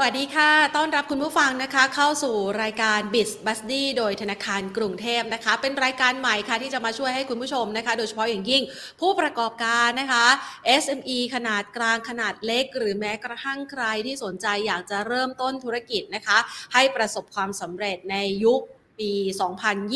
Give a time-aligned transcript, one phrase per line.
[0.00, 8.62] สวัสดีค่ะ ต้อนรับคุณผู้ฟังนะคะ เข้าสู่รายการ b i z b u s d y โดยธนาคารกรุงเทพนะคะ เป็นรายการใหม่ค่ะที่จะมาช่วยให้คุณผู้ชมนะคะ โดยเฉพาะอย่างยิ่ง
[9.00, 10.24] ผู้ประกอบการนะคะ
[10.82, 16.38] SME ขนาดกลางขนาดเล็ก หรือแม้กระทั่งใครที่สนใจอยากจะเริ่มต้นธุรกิจนะคะ
[16.74, 18.62] ให้ประสบความสำเร็จในยุค
[19.00, 19.12] ปี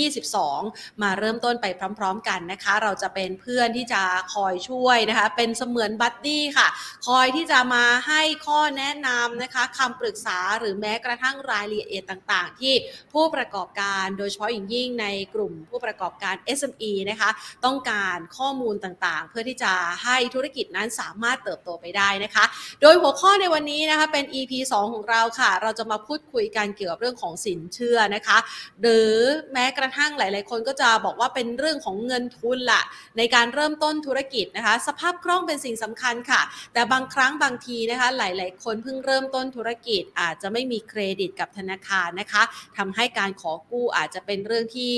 [0.04, 1.66] 2022 มาเริ่มต้นไป
[1.98, 4.02] พร้อมๆกันนะคะ เราจะเป็นเพื่อนที่จะ
[4.34, 6.68] คอยช่วยนะคะ เป็นเสมือนบัดดี้ค่ะ
[7.06, 12.74] คอยที่จะมาให้ข้อแนะนำนะคะคำปรึกษาหรือแม้กระทั่งรายละเอียดต่างๆ ที่
[13.12, 17.30] ผู้ประกอบการโดยเฉพาะอย่างยิ่งในกลุ่มผู้ประกอบการ SME นะคะ
[17.64, 19.72] ต้องการข้อมูลต่างๆ เพื่อที่จะ
[20.04, 22.44] ให้ธุรกิจนั้นสามารถเติบโตไปได้นะคะ
[22.82, 28.38] โดยหัวข้อในวันนี้นะคะเป็น EP 2 ของเราค่ะ เราจะมาพูดคุยกันเกี่ยวกับเรื่องของสินเชื่อนะคะ
[28.82, 29.16] หรือ
[29.52, 32.82] แม้กระทั่งหลาย ๆ คนก็จะบอกว่าเป็นเรื่องของเงินทุนละ
[33.18, 42.42] ในการเริ่มต้นธุรกิจนะคะ สภาพคล่องเป็นสิ่งสำคัญค่ะ แต่บางครั้งบางทีนะคะ หลาย ๆ คนเพิ่งเริ่มต้นธุรกิจ อาจจะไม่มีเครดิตกับธนาคารนะคะ
[42.78, 44.94] ทำให้การขอกู้อาจจะเป็นเรื่องที่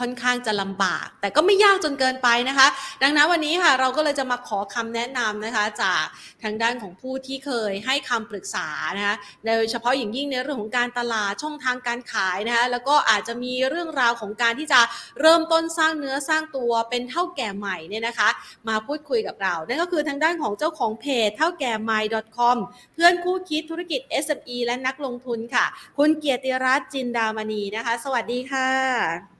[0.00, 2.68] ค่อนข้างจะลำบาก แต่ก็ไม่ยากจนเกินไปนะคะ
[3.02, 6.02] ดังนั้นวันนี้ค่ะเราก็เลยจะมาขอคำแนะนำนะคะ จาก
[6.42, 14.80] ทางด้านของผู้ที่เคยให้คำปรึกษานะคะโดยเฉพาะอย่างยิ่งในเรื่องของการตลาดช่องทางการขายนะคะแล้วก็อาจจะมีเรื่องราวของการที่จะ
[15.20, 18.28] เริ่มต้นสร้างเนื้อสร้างตัวเป็นเท่าแก่ใหม่เนี่ยนะคะ
[18.68, 22.00] มาพูดคุยกับเรานั่นก็คือทางด้านของเจ้าของเพจเท่าแก่ใหม่
[22.36, 22.56] .com
[22.94, 25.66] เพื่อนคู่คิดธุรกิจ SME และนักลงทุนค่ะ
[25.98, 29.33] คุณเกียรติรัตน์จินดามณีนะคะ สวัสดีค่ะ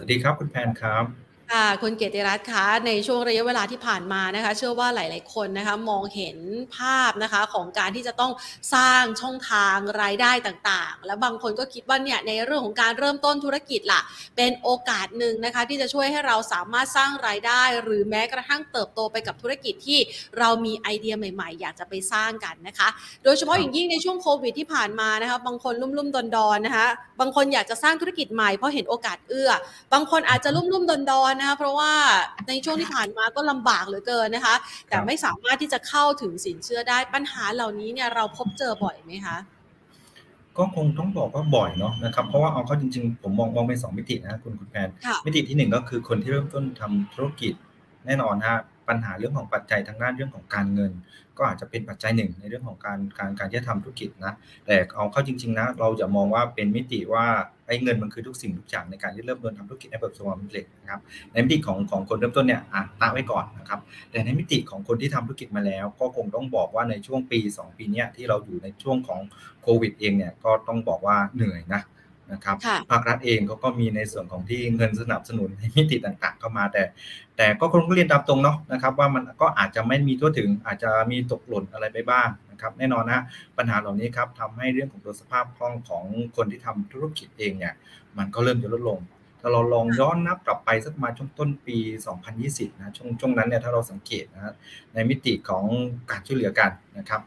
[0.00, 1.04] สวัสดีครับคุณแพนครับ
[1.50, 6.38] ค่ะคุณเกียรติรัตน์คะในช่วงระยะเวลาที่ผ่านมานะคะ เชื่อว่าหลาย ๆ คนนะคะมองเห็น
[6.76, 8.32] ภาพนะคะของการที่จะต้อง
[8.74, 14.00] สร้างช่องทางรายได้ต่าง ๆ แล้วบางคนก็คิดว่าเนี่ยในเรื่องของการเริ่มต้นธุรกิจล่ะ
[14.36, 19.98] เป็นโอกาสหนึ่งนะคะ ที่จะช่วยให้เราสามารถสร้างรายได้ หรือแม้กระทั่งเติบโตไปกับธุรกิจที่
[20.38, 22.88] เรามีไอเดียใหม่ ๆ อยากจะไปสร้างกันนะคะ
[23.24, 26.86] โดยเฉพาะอย่างยิ่งในช่วงโควิดที่ผ่านมานะคะบางคนลุ่มๆดอนๆนะคะ
[27.20, 29.50] บางคนอยากจะสร้างธุรกิจใหม่เพราะเห็นโอกาสเอื้อ
[29.92, 31.92] บางคนอาจจะลุ่มๆดอนๆนะคะเพราะว่า
[32.48, 34.54] ในช่วงที่ผ่านมาก็ลำบากเหลือเกินนะคะ
[34.88, 39.36] แต่ไม่สามารถที่จะเข้าถึงสินเชื่อได้ปัญหาเหล่านี้เนี่ยเราพบเจอบ่อยไหมคะ
[40.58, 47.52] ก็คงต้องบอกว่าบ่อยเนาะนะครับเพราะว่าเอาเข้าจริงๆ ผมมองมองเป็นสองมิตินะคุณคุณแพนค่ะมิติที่หนึ่งก็คือคนที่เริ่มต้นทำธุรกิจ
[48.06, 48.58] แน่นอนฮะ
[48.90, 50.92] ปัญหาเรื่องของปัจจัยทางด้านเรื่องของการเงิน
[51.38, 54.34] ก็อาจจะเป็นปัจจัยหนึ่งในเรื่องของการการการที่จะทำธุรกิจนะ
[54.66, 57.24] แต่เอาเข้าจริง ๆ นะ เราจะมองว่าเป็นมิติว่า
[57.66, 61.00] ไอ้เงินมันคือทุกสิ่งทุกอย่างในการที่เริ่มต้นทำธุรกิจให้ประสวามสำเร็จนะครับ
[61.32, 63.80] ในมิติของของคนเริ่มต้นเนี่ยอะตั้งไว้ก่อนนะครับ
[64.10, 69.20] แต่ในมิติของคนที่ทำธุรกิจมาแล้ว ก็คงต้องบอกว่าในช่วงปี 2 ปีเนี้ยที่เราอยู่ในช่วงของ
[69.62, 71.82] โควิดเองเนี่ยก็ต้องบอกว่าเหนื่อยนะ
[72.32, 76.82] นะครับค่ะภาครัฐเองเขาก็มีในส่วนของที่เงินสนับสนุนในมิติต่างๆ เข้ามาแต่
[77.36, 83.20] แต่ก็คงต้องเรียนตามตรงเนาะนะครับ ว่ามันก็อาจจะไม่มีทั่วถึงอาจจะมีตกหล่นอะไรไปบ้างนะครับแน่นอนนะ
[83.58, 86.04] ปัญหาเหล่านี้ครับทำให้เรื่องของตัวสภาพคล่องของ
[86.36, 87.74] คนที่ทำธุรกิจเองเนี่ย
[88.18, 88.98] มันก็เริ่มจะลดลง
[89.40, 91.78] ถ้าเราลองย้อนนับกลับไปสักประมาณช่วงต้นปี
[92.28, 94.54] 2020 นะช่วงช่วงนั้นเนี่ยถ้าเราสังเกตนะ
[94.94, 95.64] ในมิติของ
[96.10, 97.20] การช่วยเหลือกันนะครับ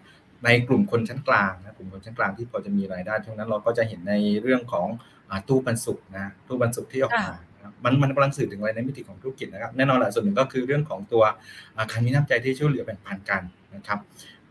[0.45, 4.87] ในกลุ่มคนชั้นกลางนะกลุ่มคนชั้นกลางที่พอจะมีรายได้ช่วงนั้นเราก็จะเห็นในเรื่องของ
[5.29, 11.23] อาตู้ปันสุกนะตู้ปันสุกที่ออกมานะมันมันกำลังสื่อถึงอะไรในมิติของธุรกิจนะครับแน่นอนแหละส่วนหนึ่งก็คือเรื่องของตัว
[11.75, 13.41] อ่าการมีน้ำใจที่ช่วยเหลือแบ่งปันกัน
[13.75, 13.99] นะครับ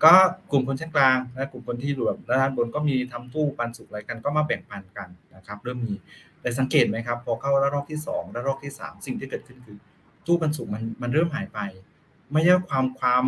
[0.05, 0.13] ก็
[0.51, 5.95] กลุ่มคนชั้นกลางนะกลุ่มคนที่อยู่แบบด้านบนก็มีทำตู้ปันสุกอะไรกันก็มาแบ่งปันกันนะครับเริ่มมี
[6.41, 9.77] แต่สังเกตไหมครับพอเข้าระลอกที่สองระลอกที่สามสิ่งที่เกิดขึ้นคือ
[10.27, 11.59] ตู้ปันสุกมันมันเริ่มหายไป
[12.33, 13.25] ไม่ใช่ความความ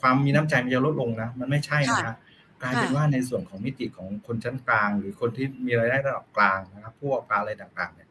[0.00, 2.16] ความมีน้ำใจมันจะลดลงนะมันไม่ใช่นะฮะ
[2.62, 8.08] กลายเป็นว่าในส่วนของมิติของคนชั้นกลาง หรือคนที่มีรายได้ระดับกลางนะครับพวกปลาอะไรต่างๆเนี่ย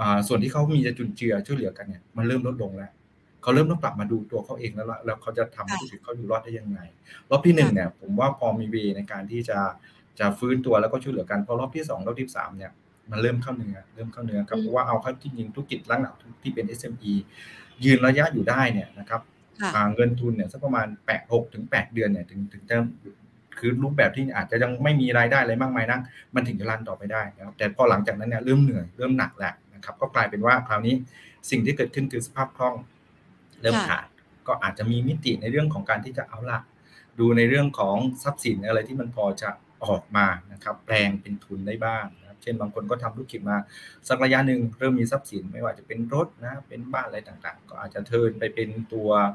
[0.00, 2.92] อ่าส่วนที่เขามีจะจุนเจือช่วยเหลือกันเนี่ยมันเริ่มลดลงแล้ว
[3.42, 6.78] เขาเริ่มต้องกลับมาดูตัวเขาเองแล้วละแล้วเขาจะทำให้ธุรกิจเขาอยู่รอดได้ยังไง
[7.30, 9.58] รอบที่หนึ่งเนี่ย ผมว่าพอมีเวในการที่จะ
[10.18, 12.72] จะฟื้นตัวแล้วก็ช่วยเหลือกันพอรอบที่สองรอบที่สามเนี่ย
[13.10, 16.10] มันเริ่มเข้าเนื้อเริ่มเข้าเนื้อครับเพราะว่าเอาเข้าจริงๆธุรกิจลักษณะ
[16.42, 17.12] ที่เป็น SME
[17.84, 19.29] ยืนระยะอยู่ได้เนี่ยนะครับค่ะอ่า
[19.94, 22.76] เงินทุนเนี่ยสักประมาณแปดหกถึงแปดเดือนเนี่ยถึงถึงจะ
[23.58, 26.00] คือรูปแบบที่อาจจะยังไม่มีรายได้อะไรมากมายนัก
[26.34, 30.94] มันถึงจะรันต่อไปได้นะครับแต่พอหลังจากนั้นเนี่ยเริ่มเหนื่อยเริ่มหนักแหละนะครับ ก็กลายเป็นว่าคราวนี้
[31.50, 32.74] สิ่งที่เกิดขึ้นคือสภาพคล่อง
[33.62, 34.06] เริ่มค่ะขาด
[34.46, 36.58] ก็อาจจะมีมิติในเรื่องของการที่จะเอาละ
[37.18, 39.50] ดูในเรื่องของทรัพย์สินอะไรที่มันพอจะ
[39.84, 43.56] ออกมานะครับแปลงเป็นทุนได้บ้างนะครับเช่นบางคนก็ทำธุรกิจมา
[44.08, 49.28] สักระยะหนึ่งเริ่มมีทรัพย์สินไม่ว่าจะเป็นรถนะเป็นบ้านอะไรต่างๆ ก็อาจจะเทิร์นไปเป็นตัวอ่า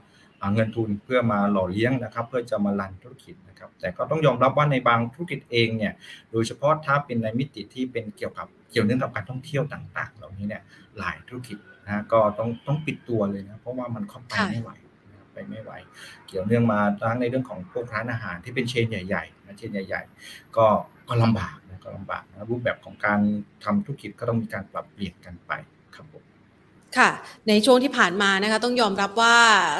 [0.54, 5.94] เงินทุนเพื่อมาหล่อเลี้ยงนะครับ เพื่อจะมารันธุรกิจนะครับ แต่ก็ต้องยอมรับว่าในบางธุรกิจเองเนี่ย
[6.32, 10.62] โดยเฉพาะถ้าเป็นในมิติที่เป็นเกี่ยวกับเกี่ยวเนื่องกับการท่องเที่ยวต่าง ๆ เหล่านี้เนี่ย
[11.00, 14.72] หลายธุรกิจนะก็ต้องต้องปิดตัวเลยนะเพราะว่ามันเข้าไปไม่ไหว
[15.34, 15.72] ไปไม่ไหว
[16.28, 20.68] เกี่ยวเนื่องมาทั้งในเรื่องของพวกร้านอาหารที่เป็นเชนใหญ่ๆนะเชนใหญ่ ๆ ก็
[21.10, 23.20] ก็ลำบากนะก็ลำบากนะรูปแบบของการ
[23.64, 25.52] ทำธุรกิจก็ต้องมีการปรับเปลี่ยนกันไป
[25.96, 26.35] ครับผม
[26.98, 27.10] ค่ะ
[27.50, 29.38] ในช่วงที่ผ่านมานะคะต้องยอมรับว่า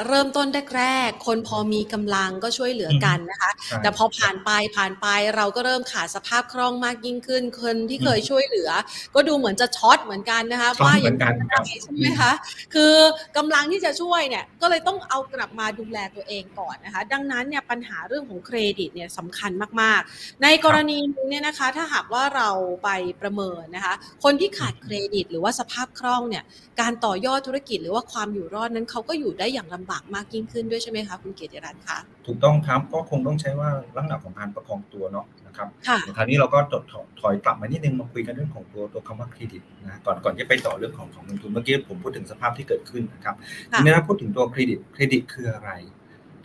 [0.08, 0.46] เริ่มต้น
[0.76, 8.70] แรกๆคนพอมีกำลังก็ช่วยเหลือกันนะคะใช่แต่พอผ่านไปผ่านไปเราก็เริ่มขาดสภาพคล่องมากยิ่งขึ้น คนที่เคยช่วยเหลือ
[9.14, 12.32] ก็ดูเหมือนจะช็อตเหมือนกันนะคะช็อตว่าเหมือนกันครับใช่ไหมคะ
[12.74, 12.94] คือ
[13.36, 22.48] กำลังที่จะช่วยเนี่ยก็เลยต้องเอากลับมาดูแลตัวเองก่อนนะคะ ดังนั้นเนี่ยปัญหาเรื่องของเครดิตเนี่ยสำคัญมากๆ ในกรณีนี้เนี่ยนะคะถ้าหากว่าเรา
[22.84, 22.88] ไป
[23.22, 26.44] ประเมินนะคะ คนที่ขาดเครดิตหรือว่าสภาพคล่องเนี่ย
[26.80, 43.34] การต่อยอดธุรกิจหรือว่าความอยู่รอดนั้นเขาก็อยู่ได้อย่างลำบากมากยิ่งขึ้นด้วยใช่ไหมคะคุณเกียรติรัตน์คะถูกต้องครับก็คงต้องใช้ว่าลักษณะของการประคองตัวเนาะนะครับค่ะคราวนี้เราก็ถอยถอยกลับมานิดนึงมาคุยกันเรื่องของตัวตัวคำว่าเครดิตนะก่อนก่อนจะไปต่อเรื่องของของเงินทุนเมื่อกี้ผมพูดถึงสภาพที่เกิดขึ้นนะครับ
[43.72, 45.72] ค่ะทีนี้ถ้าพูดถึงตัวเครดิตเครดิตคืออะไร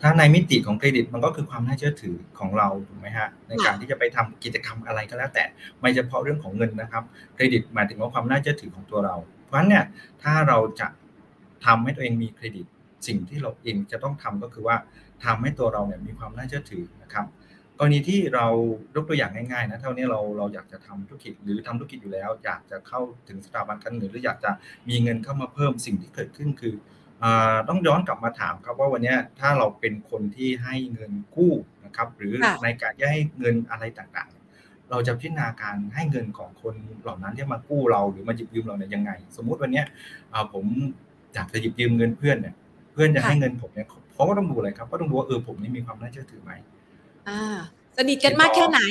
[0.02, 5.44] ถ้าในมิติของเครดิตมันก็คือความน่าเชื่อถือของเราถูกไหมฮะในการที่จะไปทำกิจกรรมอะไรก็แล้วแต่
[5.80, 7.04] ไม่เฉพาะเรื่องของเงินนะครับ
[7.36, 9.16] เครดิตหมายถึงว่าความน่าเชื่อถือของตัวเรา
[9.52, 9.86] เพราะฉะนั้นเนี่ย
[10.24, 10.88] ถ้าเราจะ
[11.66, 12.66] ทำให้ตัวเองมีเครดิต
[13.08, 14.78] สิ่งที่เราเองจะต้องทำก็คือว่า
[15.26, 17.26] ทำให้ตัวเราเนี่ยมีความน่าเชื่อถือนะครับ
[17.78, 18.48] กรณีที่เรา
[18.96, 24.52] ยกตัวอย่างง่ายๆนะเท่านี้เราเราอยากจะทำธุรกิจหรือทำธุรกิจอยู่แล้ว อยากจะเข้าถึงสถาบันการเงินหรืออยากจะ
[24.90, 26.76] มีเงินเข้ามาเพิ่มสิ่งที่เกิดขึ้นคือ
[27.24, 31.54] อาต้องย้อนกลับมาถามครับว่าวันเนี้ยถ้าเราเป็นคนที่ให้เงินกู้
[31.86, 34.41] นะครับ หรือค่ะในการที่ให้เงินอะไรต่างๆ
[34.92, 39.86] เราจะพิจารณาการให้เงินของคนเหล่านั้นที่มากู้เราหรือมาหยิบยืมเราเนี่ยยังไง สมมุติวันเนี้ย
[40.34, 40.66] อ่าผม
[41.34, 42.56] อยากจะหยิบยืมเงินเพื่อนเนี่ย
[42.94, 46.52] เพื่อนจะให้เงินผมเนี่ยเขาก็ต้องดูอะไรครับ ก็ต้องดูว่าเออผมนี่มีความน่าเชื่อถือไหม
[47.30, 47.58] อ่า
[47.98, 48.82] สนิทกันมากแค่ไหน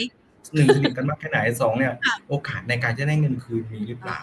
[0.55, 4.19] หนึ่งสนิทกันมากแค่ไหนสองเนี่ยค่ะโอกาสในการจะได้เงินคืนมีหรือเปอ่าล่า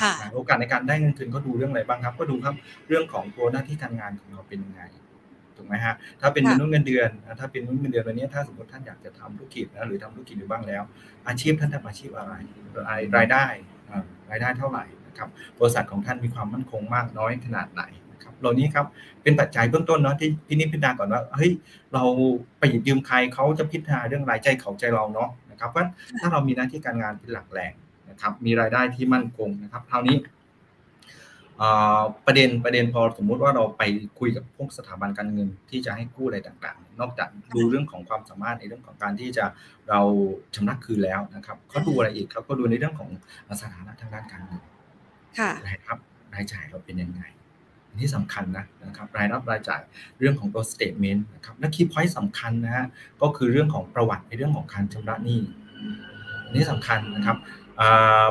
[0.00, 2.54] ค่ะโอกาสในการได้เงินคืนก็ดูเรื่องอะไรบ้างครับ ก็ดูครับ
[2.88, 4.82] เรื่องของตัวหน้าที่การงานของเราเป็นยังไง
[5.62, 10.82] ถูกไหมฮะถ้าเป็นค่ะมนุษย์เงินเดือนนะถ้าเป็นมนุษย์เงินเดือนวันนี้ถ้าสมมติท่านอยากจะทำธุรกิจนะหรือทำธุรกิจอยู่บ้างแล้ว
[11.28, 12.32] อาชีพท่านทำอาชีพอะไร
[12.88, 13.44] รายรายได้
[13.90, 15.28] อ่ารายได้เท่าไหร่นะครับ
[15.58, 17.82] บริษัทของท่านมีความมั่นคงมากน้อยขนาดไหน
[18.12, 18.86] นะครับเหล่านี้ครับ
[19.22, 21.52] เป็นปัจจัยเบื้องต้นเนาะที่พินิจพิจารณาก่อนว่าเฮ้ย
[21.94, 22.02] เรา
[22.58, 25.88] ไปหยิบยืมใครเขาจะพิจารณาเรื่องรายใจเขาใจเราเนาะนะครับเพราะ
[26.20, 27.72] ถ้าเรามีหน้าที่การงานเป็นหลักแหล่ง
[28.10, 30.41] นะครับมีรายได้ที่มั่นคงนะครับคราวนี้เอ่อ
[32.26, 33.82] ประเด็นประเด็นพอสมมุติว่าเราไป
[34.18, 39.44] คุยกับพวกสถาบันการเงินที่จะให้กู้อะไรต่างๆ นอกจากดูเรื่องของความสามารถในเรื่องของการที่จะ
[39.88, 40.00] เรา
[40.54, 43.10] ชำระคืนแล้วนะครับเขาดูอะไรอีกเขาก็ดูในเรื่องของ
[43.62, 44.62] สถานะทางด้านการเงิน
[45.66, 45.98] รายรับ
[46.34, 47.22] รายจ่ายเราเป็นยังไง
[47.88, 49.80] อันนี้สำคัญนะนะครับรายรับรายจ่าย
[50.18, 52.86] เรื่องของตัว statement นะครับและ key point สำคัญนะฮะ
[53.22, 55.40] ก็คือเรื่องของประวัติในเรื่องของการชำระหนี้
[56.46, 57.36] อันนี้สำคัญนะครับ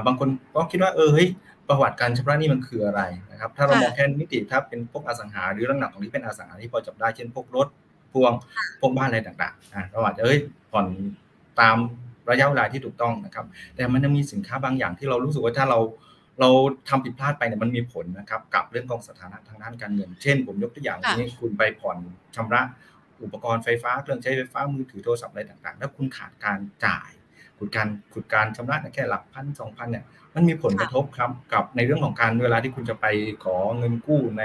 [0.06, 1.30] บางคนก็คิดว่าเออเฮ้ย
[1.70, 7.68] ประวัติการชำระหนี้มันคืออะไรนะครับ ถ้าเราค่ะมองแค่นิติถ้าเป็นพวกอสังหาหรือลักษณะของที่เป็นอสังหาที่พอจับได้เช่นพวกรถ
[8.14, 8.32] พวง
[8.80, 10.40] พวกบ้านอะไรต่างๆอ่าเราอาจจะเอ้ย
[10.72, 10.86] ผ่อน
[11.60, 11.78] ตาม
[12.32, 15.80] ระยะเวลาที่ถูกต้องนะครับ แต่มันยังมีสินค้าบางอย่างที่เรารู้สึกว่าถ้าเรา
[16.40, 16.50] เรา
[16.90, 21.98] ทำผิดพลาดไปเนี่ยมันมีผลนะครับกับเรื่องของสถานะทางด้านการเงิน เช่น ผมยกตัวอย่างค่ะนี้คุณไปผ่อน
[22.36, 22.62] ชำระ
[23.24, 27.10] อุปกรณ์ไฟฟ้าเครื่องใช้ไฟฟ้ามือถือโทรศัพท์อะไรต่างๆ แล้วคุณขาดการจ่าย
[27.62, 30.04] ขุดการขุดการชำระเนี่ยแค่หลักพันสองพันเนี่ย
[30.36, 33.06] มันมีผลกระทบครับกับในเรื่องของการเวลาที่คุณจะไป
[33.44, 34.44] ขอเงินกู้ใน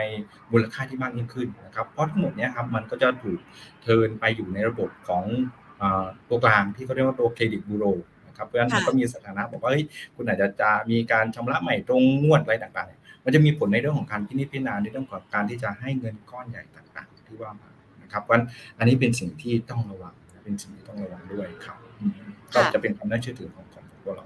[0.52, 3.38] มูลค่าที่มากยิ่งขึ้นนะครับเพราะทั้งหมดเนี้ยครับมันก็จะถูก
[3.82, 5.24] เทิร์นไปอยู่ในระบบของ
[5.80, 7.84] อ่าตัวกลางที่เขาเรียกว่าตัวเครดิตบูโร
[8.28, 9.84] นะครับเพราะฉะนั้นมันค่ะก็มีสถานะบอกว่าเฮ้ย
[10.16, 17.70] คุณอาจจะจะมีการชำระใหม่ตรงงวดอะไรต่างๆเนี่ยมันจะมีผลในเรื่องของการพินิจพิจารณาในเรื่องของการที่จะให้เงินก้อนใหญ่ต่างๆ ที่ว่ามา
[18.02, 18.46] นะครับเพราะฉะนั้น
[18.78, 20.14] อันนี้เป็นสิ่งที่ต้องระวัง
[20.44, 21.85] เป็นสิ่งที่ต้องระวังด้วยครับอืม
[22.54, 24.24] ก็จะเป็นความน่าเชื่อถือของของพวกเรา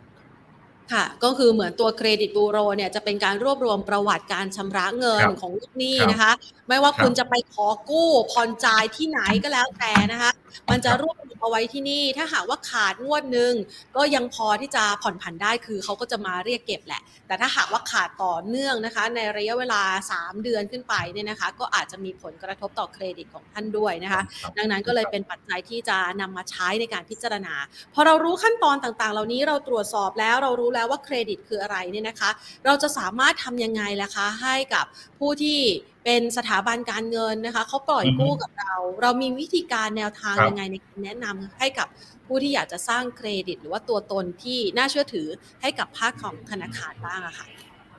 [0.92, 6.32] ครับค่ะ ก็คือเหมือนตัวเครดิตบูโรเนี่ยจะเป็นการรวบรวมประวัติการชำระเงินครับของลูกหนี้ครับนะคะ
[6.68, 10.30] ไม่ว่าครับคุณจะไปขอกู้ผ่อนจ่ายที่ไหนก็แล้วแต่นะคะ
[10.70, 13.52] มันจะครับรวบรวมเอาไว้ที่นี่ ถ้าหากว่าขาดงวดหนึ่ง
[13.96, 19.82] ก็ยังพอที่จะผ่อนผันได้คือเขาก็จะมาเรียกเก็บแหละ แต่ถ้าหากว่าขาดต่อเนื่องนะคะ ในระยะเวลา
[20.14, 27.54] 3 เดือนขึ้นไปเนี่ยนะคะ ก็อาจจะมีผลกระทบต่อเครดิตของท่านด้วยนะคะครับดังนั้นก็เลยเป็นปัจจัยที่จะนำมาใช้ในการพิจารณา
[27.94, 32.30] พอเรารู้ขั้นตอนต่างๆ เหล่านี้เราตรวจสอบแล้วเรารู้แล้วว่าเครดิตคืออะไรเนี่ยนะคะ
[32.64, 34.86] เราจะสามารถทำยังไงล่ะคะให้กับ
[35.18, 35.58] ผู้ที่
[36.04, 41.88] เป็นสถาบันการเงินนะคะเขาปล่อยอือฮึกู้กับเรา เรามีวิธีการแนวทางครับยังไงในการแนะนำให้กับ
[42.26, 45.28] ผู้ที่อยากจะสร้างเครดิต หรือว่าตัวตนที่น่าเชื่อถือ
[45.60, 47.46] ให้กับภาคของธนาคารบ้างอะค่ะ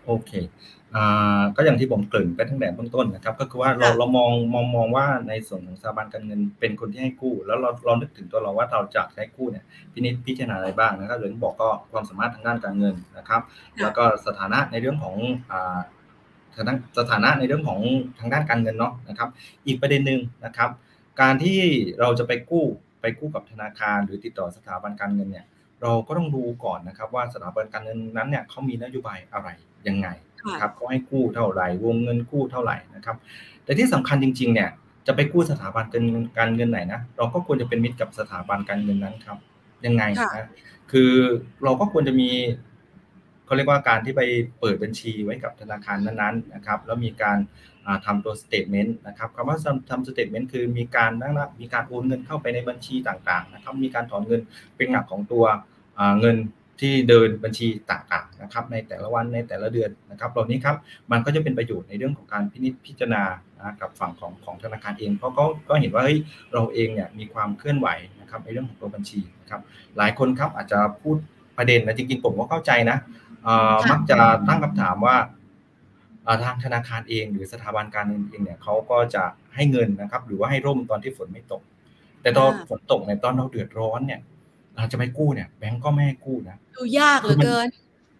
[0.05, 0.41] โอเคอ่า
[1.55, 13.41] ก็อย่างที่ผมเกริ่นไปตั้งแต่เบื้องต้นนะครับ ก็คือว่าเราค่ะเรามองมองมองว่าในส่วนของสถาบันการเงินเป็นคนที่ให้กู้ แล้วเราเรานึกถึงตัวเราว่าเราจะใช้กู้เนี่ยพินิจพิจารณาอะไรบ้างนะครับอย่างที่บอกก็ความสามารถทางด้านการเงินนะครับ
[13.81, 15.15] แล้วก็สถานะในเรื่องของ
[15.51, 15.79] อ่า
[16.55, 17.79] สถานะสถานะในเรื่องของ
[18.19, 19.29] ทางด้านการเงินเนาะนะครับ
[19.65, 20.69] อีกประเด็นหนึ่งนะครับ
[21.21, 21.59] การที่
[21.99, 22.65] เราจะไปกู้
[23.01, 25.45] ไปกู้กับธนาคาร หรือติดต่อสถาบันการเงินเนี่ย
[25.81, 29.47] เราก็ต้องดูก่อนนะครับว่าสถาบันการเงินนั้นเนี่ยเขามีนโยบายอะไร
[29.87, 30.30] ยังไงนะ
[30.61, 33.15] ครับเขาให้กู้เท่าไหร่วงเงินกู้เท่าไหร่นะครับ
[33.63, 34.69] แต่ที่สำคัญจริงๆเนี่ย
[35.07, 39.37] จะไปกู้สถาบันการเงินการเงินไหนนะเราก็ควรจะเป็นมิตรกับสถาบันการเงินนั้นครับ
[39.85, 40.03] ยังไง
[40.35, 40.49] นะ
[40.91, 41.11] คือ
[41.63, 42.29] เราก็ควรจะมี
[43.45, 44.21] เขาเรียกว่าการที่ไป
[44.59, 47.37] เปิดบัญชีไว้กับธนาคารนั้นๆนะครับ แล้วมีการ
[48.05, 49.57] ทำตัว statement นะครับคำว่า
[49.89, 54.41] ทำ statement คือมีการนั่นละมีการโอนเงินเข้าไปในบัญชีต่างๆนะครับ มีการถอนเงิน
[54.77, 55.45] เป็นหลักของตัว
[56.19, 56.35] เงิน
[56.81, 60.75] ที่เดินบัญชีต่างๆนะครับในแต่ละวันในแต่ละเดือนนะครับเหล่านี้ครับ
[61.11, 63.23] มันก็จะเป็นประโยชน์ในเรื่องของการพินิจพิจารณา
[63.57, 66.19] นะกับฝั่งของของธนาคารเองเพราะก็ก็เห็นว่าเฮ้ย
[66.53, 67.87] เราเองเนี่ยมีความเคลื่อนไหว
[68.21, 69.61] นะครับในเรื่องของตัวบัญชีนะครับ
[69.97, 71.17] หลายคนครับอาจจะพูด
[71.57, 72.97] ประเด็นนะจริงๆผมก็เข้าใจนะ
[73.91, 75.15] มักจะตั้งคำถามว่า
[76.43, 79.23] ทางธนาคารเอง หรือสถาบันการเงินเองเนี่ยเขาก็จะ
[79.55, 81.61] ให้เงินนะครับ หรือว่าให้ร่มตอนที่ฝนไม่ตก
[82.21, 84.21] แต่ตอนฝนตกในตอนเราเดือดร้อนเนี่ย
[84.75, 87.67] เราจะไปกู้เนี่ยแบงก์ก็ไม่ให้กู้นะดูยากเหลือเกิน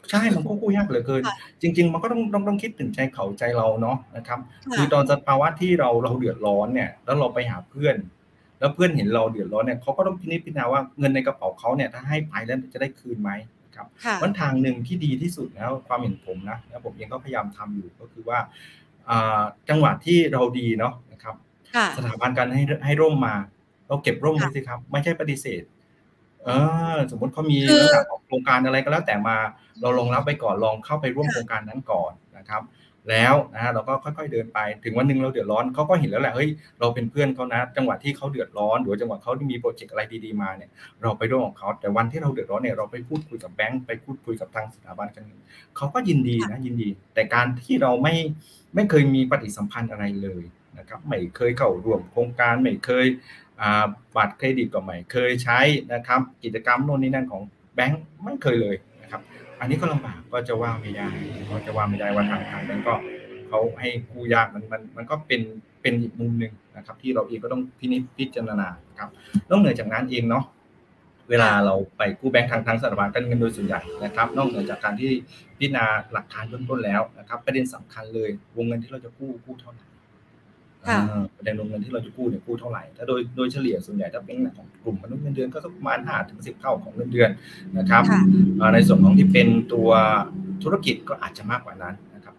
[0.10, 1.22] ใช่มันก็กู้ยากเหลือเกิน
[1.62, 4.39] จริง ๆ มันก็ต้องต้องต้องคิดถึงใจเขาใจเราเนาะนะครับ
[4.75, 7.96] คือตอนสภาวะที่เราเราเดือดร้อนเนี่ย แล้วเราไปหาเพื่อน
[8.60, 13.31] แล้วเพื่อนเห็นเราเดือดร้อนเนี่ยเขาก็ต้องพิจารณาว่าเงินในกระเป๋าเขาเนี่ยถ้าให้ไปแล้วจะได้คืนไหม
[13.75, 13.88] ครับ
[14.22, 18.39] วันทางหนึ่งที่ดีที่สุดแล้วความเห็นผมนะแล้วผมเองก็พยายามทำอยู่ก็คือว่า
[19.70, 21.36] จังหวะที่เราดีเนาะนะครับ
[21.98, 23.36] สถาบันการให้ให้ร่มมา
[23.88, 25.63] เราเก็บร่มไว้สิครับ ไม่ใช่ปฏิเสธ
[26.45, 26.50] เอ
[26.95, 29.38] อสมมติเขามีลักษณะของโครงการอะไรก็แล้วแต่มา
[29.81, 32.62] เราลองรับไปก่อนลองเข้าไปร่วมโครงการนั้นก่อนนะครับ
[33.10, 40.69] แล้วนะเราก็ค่อยๆเดินไป ถึงวันหนึ่งเราเดือดร้อนเขาก็เห็นแล้วแหละเฮ้ยเราเป็นเพื่อนเขานะ จังหวะที่เขาเดือดร้อนหรือจังหวะเขาที่มีโปรเจกต์อะไรดีๆมาเนี่ย
[41.01, 45.39] เราไปร่วมกับเขาแต่วันที่เราเดือดร้อนเนี่ยเราไปพูดคุยกับแบงค์ไปพูดคุยกับทางสถาบันการเงิน
[45.77, 48.15] เขาก็ยินดีนะยินดี แต่การที่เราไม่
[48.75, 50.43] ไม่เคยมีปฏิสัมพันธ์อะไรเลย
[50.77, 53.05] นะครับไม่เคยเข้าร่วมโครงการไม่เคย
[54.15, 55.60] บัตรเครดิตก็ไม่เคยใช้
[55.94, 57.41] นะครับ กิจกรรมโน่นนี่นั่นของ
[57.75, 59.22] แบงค์ไม่เคยเลยนะครับ
[59.60, 61.08] อันนี้ก็ลำบากก็จะว่าไม่ได้
[61.50, 62.94] ก็จะว่าไม่ได้ว่าทางทางนั้นก็
[63.48, 65.41] เขาให้กู้ยากมันมันมันก็เป็น
[65.82, 68.68] เป็นอีกมุมหนึ่งนะครับ ที่เราเองก็ต้องพินิจพิจารณา
[69.00, 69.10] ครับ
[69.50, 70.46] นอกเหนือจากนั้นเองเนาะ
[71.30, 75.12] เวลาเราไปกู้แบงค์ทางทางสถาบันการเงินโดยส่วนใหญ่นะครับ นอกเหนือจากการที่
[75.58, 79.86] พิจารณาหลักฐานเบื้องต้นแล้วนะครับ ประเด็นสำคัญเลยวงเงินที่เราจะกู้กู้เท่าไหร่
[81.38, 87.29] ประเด็นวงเงินที่เราจะกู้เนี่ยกู้เท่าไหร่ ถ้าโดยโดยเฉลี่ยส่วนใหญ่ถ้าเป็นของกลุ่มมนุษย์เงินเดือนก็สักประมาณห้าถึงสิบเท่าของเงินเดือน
[87.77, 88.03] นะครับ
[88.73, 89.89] ในส่วนของที่เป็นตัว
[90.63, 92.35] ธุรกิจก็อาจจะมากกว่านั้นนะครับ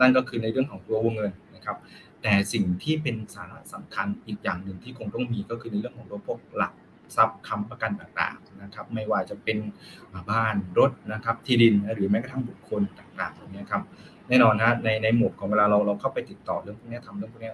[0.00, 1.76] นั่นก็คือในเรื่องของตัววงเงินนะครับ
[2.22, 6.72] แต่สิ่งที่เป็นสาระสำคัญอีกอย่างหนึ่งที่คงต้องมีก็คือในเรื่องของตัวพวกหลัก
[7.16, 9.58] ทรัพย์คำประกันต่างๆนะครับ ไม่ว่าจะเป็น
[10.30, 13.82] บ้านรถนะครับ ที่ดินหรือแม้กระทั่งบุคคลต่างๆตรงนี้ครับ
[14.28, 17.52] แน่นอนนะในในหมวดของเวลาเราเราเข้าไปติดต่อเรื่องพวกนี้ทำเรื่องพวกนี้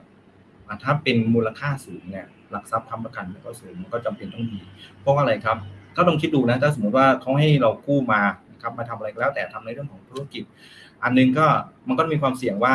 [0.85, 4.61] ถ้าเป็นมูลค่าสูงเนี่ยหลักทรัพย์ค้ำประกันก็สูงมันก็จำเป็นต้องมี
[5.01, 5.57] เพราะอะไรครับ
[5.97, 8.21] ก็ลองคิดดูนะถ้าสมมติว่าเขาให้เรากู้มา
[8.63, 10.45] ครับมาทำอะไรก็แล้วแต่ทำในเรื่องของธุรกิจ
[11.03, 11.47] อันนึงก็
[11.89, 12.75] มันก็มีความเสี่ยงว่า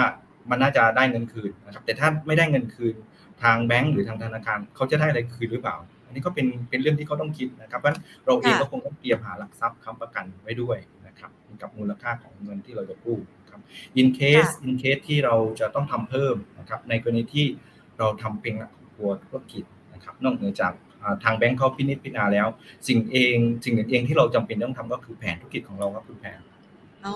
[0.49, 2.95] มันน่าจะได้เงินคืนนะครับแต่ถ้าไม่ได้เงินคืน
[3.43, 5.75] ทางแบงก์หรือทางธนาคารเขาจะได้อะไรคืนหรือเปล่า
[6.05, 7.93] อันนี้ก็เป็นเป็นเรื่องที่เขาต้องคิดนะครับเพราะ
[8.25, 13.17] เราเองก็คงต้องเตรียมหาหลักทรัพย์ค้ำประกันไว้ด้วยนะครับกับมูลค่าของเงินที่เราจะกู้
[13.55, 13.65] ครับ
[13.99, 17.45] in case in case ที่เราจะต้องทำเพิ่มนะครับในกรณีที่
[17.99, 18.53] เราทำเป็น
[18.97, 20.73] ตัวธุรกิจนะครับนอกเหนือจาก
[21.23, 22.47] ทางแบงค์เขาพินิจพิจารณาแล้ว
[22.87, 26.39] สิ่งเองสิ่งอื่นเองที่เราจำเป็นต้องทำก็คือแผนธุรกิจของเราครับคุณแผน
[27.05, 27.13] อ๋อ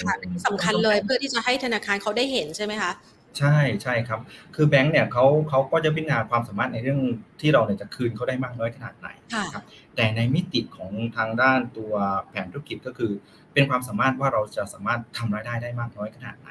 [0.00, 0.14] ค่ะ
[0.46, 2.92] สำคัญเลยเพื่อที่จะให้ธนาคารเขาได้เห็นใช่ไหมคะ
[3.38, 4.20] ใช่ใช่ครับ
[4.54, 7.00] คือแบงค์เนี่ยเขาเขาก็จะพิจารณาความสามารถในเรื่อง
[7.40, 9.08] ที่เราเนี่ยจะคืนเขาได้มากน้อยขนาดไหน
[9.54, 9.64] ครับ
[9.96, 11.92] แต่ในมิติของทางด้านตัว
[12.28, 13.12] แผนธุรกิจก็คือ
[13.54, 16.48] เป็นความสามารถว่าเราจะสามารถทำรายได้ได้มากน้อยขนาดไหน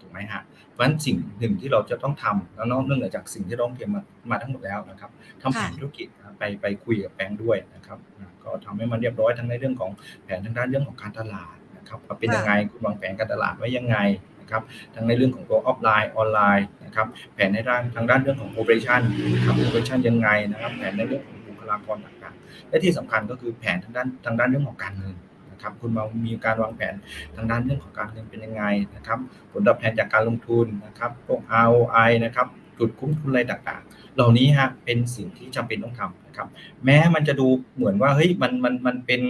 [0.00, 5.10] ถูกไหมฮะเพราะฉะนั้นสิ่งหนึ่งที่เราจะต้องทำแล้วนอกเนื่องจากสิ่งที่เราเตรียมมามาทั้งหมดแล้วนะครับ
[5.42, 6.06] ทำแผนธุรกิจ
[6.38, 7.98] ไปไปคุยกับแบงค์ด้วยนะครับ
[8.44, 9.90] ก็ทำให้มันเรียบร้อยทั้งในเรื่องของ
[10.24, 13.98] แผนทางด้านเรื่องของการตลาดนะครับเป็นยังไงคุณวางแผนการตลาดไว้ยังไง
[14.40, 14.62] นะครับ
[14.94, 19.00] ทั้งในเรื่องของตัวออฟไลน์ออนไลน์นะครับแผนในด้านทางด้านเรื่องของ operation
[19.34, 25.14] นะครับโอเปอเรชั่นยังไงนะครับแผนในเรื่องของบุคลากรต่างๆ และที่สำคัญก็คือแผนทางด้านทางด้านเรื่องของการเงิน
[25.62, 26.94] ครับคุณมามีการวางแผน
[27.36, 28.64] ทางด้านเรื่องของการเงินเป็นยังไง
[28.96, 29.18] นะครับ
[29.52, 32.46] ผลตอบแทนจากการลงทุนนะครับพวก ROI นะครับ
[32.78, 36.48] จุดคุ้มทุนอะไรต่างๆ เหล่านี้ฮะเป็นสิ่งที่จำเป็นต้องทำนะครับ
[36.84, 37.46] แม้มันจะดู
[37.76, 39.22] เหมือนว่าเฮ้ยมันมันมันเป็น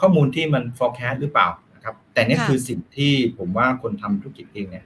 [0.00, 4.84] ข้อมูลที่มัน forecast หรือเปล่านะครับ แต่นี่คือสิ่งที่ผมว่าคนทำธุรกิจเองเนี่ย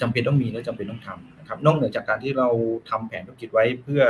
[0.00, 2.48] จำเป็นต้องมีและจำเป็นต้องทำนะครับ นอกเหนือจากการที่เรา
[2.90, 4.02] ทำแผนธุรกิจไว้เพื่อ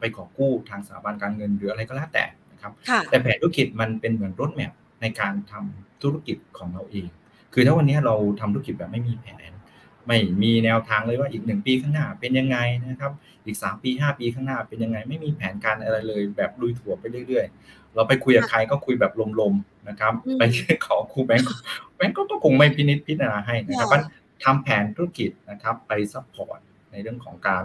[0.00, 2.72] ไปขอกู้ทางสถาบันการเงินหรืออะไรก็แล้วแต่นะครับ
[3.10, 4.72] แต่แผนธุรกิจมันเป็นเหมือนรถแมพ
[5.04, 7.08] ในการทำธุรกิจของเราเอง
[7.52, 9.52] คือถ้าวันนี้เราทำธุรกิจแบบไม่มีแผน
[10.06, 12.56] ไม่มีแนวทางเลยว่าอีกหนึ่งปีข้างหน้าเป็นยังไง
[12.90, 13.12] นะครับ
[13.46, 20.42] อีกสามปีห้าปีข้างหน้าเป็นยังไง ไม่มีแผนการอะไรเลย แบบลุยถั่วไปเรื่อย ๆ เราไปคุยกับใครก็คุยแบบลมๆนะครับ ไป
[20.86, 21.46] ขอกู้แบงก์
[21.96, 24.02] แบงก์ก็คงไม่พินิจพิจารณาให้นะครับมัน
[24.44, 26.58] ทำแผนธุรกิจนะครับไป support
[26.92, 27.64] ในเรื่องของการ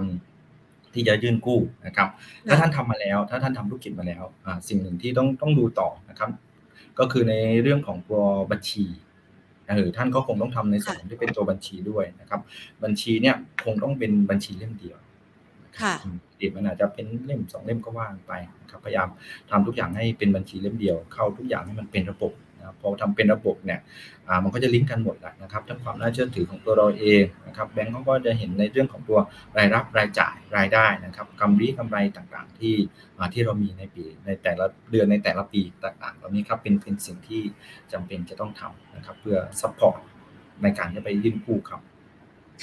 [0.94, 2.08] ที่จะยื่นกู้นะครับ
[2.48, 4.24] ถ้าท่านทำมาแล้ว ถ้าท่านทำธุรกิจมาแล้ว
[4.70, 6.30] สิ่งหนึ่งที่ต้องต้องดูต่อนะครับ
[7.00, 8.86] ก็คือในเรื่องของตัวบัญชี
[9.68, 12.42] เออท่านก็คงต้องทำในส่วนที่เป็นตัวบัญชีด้วยนะครับ
[12.84, 14.98] บัญชีเนี่ยคงต้องเป็นบัญชีเล่มเดียว
[15.80, 15.94] ค่ะ
[16.38, 19.08] เดิมมันอาจจะเป็นเล่มสองเล่มก็ว่ากันไปนะครับพยายาม
[19.50, 23.80] ทำทุกอย่างให้เป็นบัญชีเล่มเดียว เข้าทุกอย่างให้มันเป็นระบบ นะพอทำเป็นระบบเนี่ย
[24.44, 29.20] มันก็จะลิงก์กันหมดแหละนะครับทั้งความน่าเชื่อถือของตัวเราเองนะครับแบงก์เขาก็จะเห็นในเรื่องของตัว
[29.58, 32.76] รายรับรายจ่ายรายได้นะครับกำไรกำไรต่างๆที่
[33.34, 37.42] ที่เรามีในปีในแต่ละเดือนในแต่ละปีต่างๆเหล่านี้ครับเป็นเป็นสิ่งที่
[37.92, 40.00] จำเป็นจะต้องทำนะครับเพื่อ support
[40.64, 41.82] ในการจะไปยื่นกู้ครับ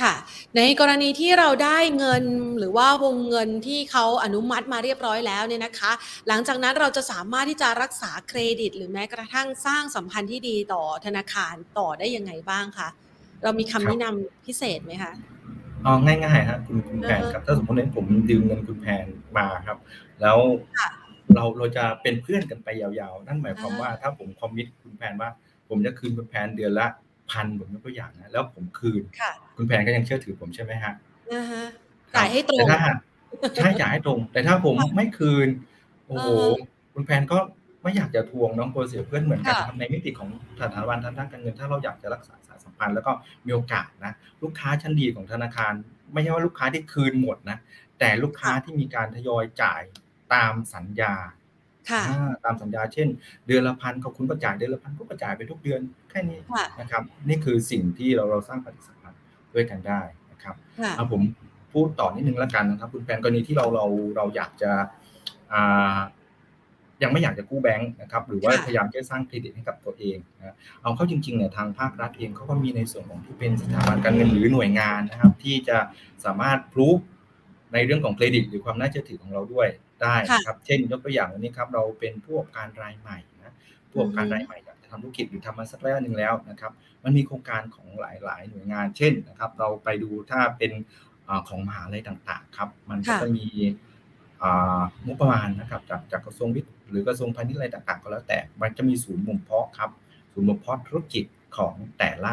[0.03, 0.15] ค่ะ
[0.57, 2.25] ในกรณีที่เราได้เงิน
[2.59, 5.93] หรือว่าวงเงินที่เขาอนุมัติมาเรียบร้อยแล้วเนี่ยนะคะ
[6.29, 12.89] หลังจากนั้นเราจะสามารถที่จะรักษาเครดิต หรือแม้กระทั่งสร้างสัมพันธ์ที่ดีต่อธนาคารต่อได้ยังไงบ้างคะ
[13.43, 15.13] เรามีคำแนะนำพิเศษไหมคะ
[15.85, 19.05] อ๋อง่ายๆครับคุณคุณแพนครับถ้าสมมติว่าผมยืมเงินคุณแพน
[19.39, 19.79] มาครับ
[20.23, 20.39] แล้ว
[21.35, 25.31] เราเราจะเป็นเพื่อนกันไปยาวๆ นั่นหมายความว่าถ้าผมคอมมิตคุณแพนว่า
[25.69, 26.87] ผมจะคืนคุณแพนเดือนละ
[27.31, 29.03] พันผมยกตัวอย่างนะแล้วผมคืน
[29.57, 30.95] คุณแพนก็ยังเชื่อถือผมใช่ไหมฮะ
[32.15, 32.67] จ่ายให้ตรง
[33.57, 35.49] ใช่จ่ายให้ตรง แต่ถ้าผมไม่คืน
[36.07, 36.29] โอ้โห
[36.95, 37.39] คุณแพนก็
[37.83, 40.29] ไม่อยากจะทวงน้องโกเสียเพื่อนเหมือนกันในมิติของ
[40.61, 43.13] สถาบันทางด้านการเงิน ถ้าเราอยากจะรักษาสายสัมพันธ์แล้วก็
[43.47, 45.73] มีโอกาสนะลูกค้าชั้นดีของธนาคาร
[46.13, 47.59] ไม่ใช่ว่าลูกค้าที่คืนหมดนะ
[47.99, 49.83] แต่ลูกค้าที่มีการทยอยจ่าย
[50.35, 51.15] ตามสัญญา
[52.45, 53.09] ตามสัญญาเช่น
[53.47, 56.41] เดือนละพันเขาคุณก็จ่ายเดือนละพันก็จ่ายไปทุกเดือนแค่นี้
[56.81, 59.21] นะครับ นี่คือสิ่งที่เราเราสร้างปฏิสัมพันธ์
[59.55, 60.01] ด้วยกันได้
[60.31, 60.55] นะครับ
[60.97, 61.23] เอาผม
[61.73, 64.71] พูดต่อนิดนึงแล้วกันนะครับ คุณแฟนกรณีที่เราเราเราอยากจะ
[67.03, 75.79] ยังไม่อยากจะกู้แบงค์นะครับ หรือว่าพยายามจะสร้างเครดิตให้กับตัวเองนะเอาเข้าจริงๆเนี่ยทางภาครัฐเองเขาก็มีในส่วนของที่เป็นสถาบันการเงินหรือหน่วยงานนะครับ ที่จะ
[76.25, 76.99] สามารถพรูฟ
[77.73, 79.69] ในเรื่องของเครดิตหรือความน่าเชื่อถือของเราด้วย
[80.03, 80.15] ได้
[80.47, 83.55] ครับเช่นยกตัวอย่างวันนี้ครับเราเป็นผู้ประกอบการรายใหม่นะ
[83.91, 86.73] ผู้ประกอบการรายใหม่อยากจะทำธุรกิจหรือทำมาสักระยะหนึ่งแล้วนะครับ
[87.05, 90.73] มันมีโครงการของหลาย ๆ หน่วยงาน เช่นนะครับ เราไปดูถ้าเป็น
[91.49, 93.47] ของมหาลัยต่าง ๆ ครับ มันก็จะมี
[95.05, 99.91] งบประมาณนะครับจากจากกระทรวงวิทย์หรือกระทรวงพาณิชย์อะไรต่าง ๆ ก็แล้วแต่มันจะมีศูนย์บ่มเพาะครับ
[100.33, 101.25] ศูนย์บ่มเพาะธุรกิจ
[101.57, 102.33] ของแต่ละ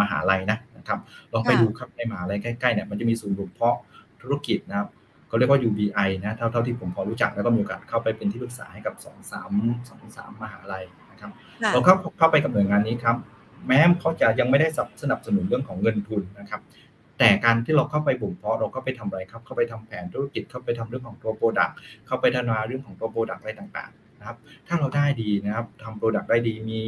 [0.00, 0.98] มหาลัยนะนะครับ
[1.32, 3.76] ลองไปดูครับในมหาลัยใกล้ๆเนี่ยมันจะมีศูนย์บ่มเพาะ
[4.22, 4.88] ธุรกิจนะครับ
[5.28, 9.52] เขาเรียกว่า UBI นะเท่าเท่าที่ผมพอรู้จักแล้วก็มีโอกาสเข้าไปเป็นที่ปรึกษาให้กับสองสาม
[9.88, 11.30] สองสามมหาลัยนะครับ
[11.72, 13.16] เราเข้าเข้าไปกับหน่วยงานนี้ครับ
[13.66, 14.68] แม้เขาจะยังไม่ได้
[15.02, 16.60] สนับสนุนเรื่องของเงินทุนนะครับ
[17.18, 24.36] แต่การที่เราเข้าไปบ่มเพาะเราก็ไปทำอะไรครับ เข้าไปทำแผนธุรกิจเข้าไปทำเรื่องของตัว product เข้าไปพัฒนาเรื่องของตัว product อะไรต่างๆนะครับ
[24.66, 26.80] ถ้าเราได้ดีนะครับทำ product ได้ดีมี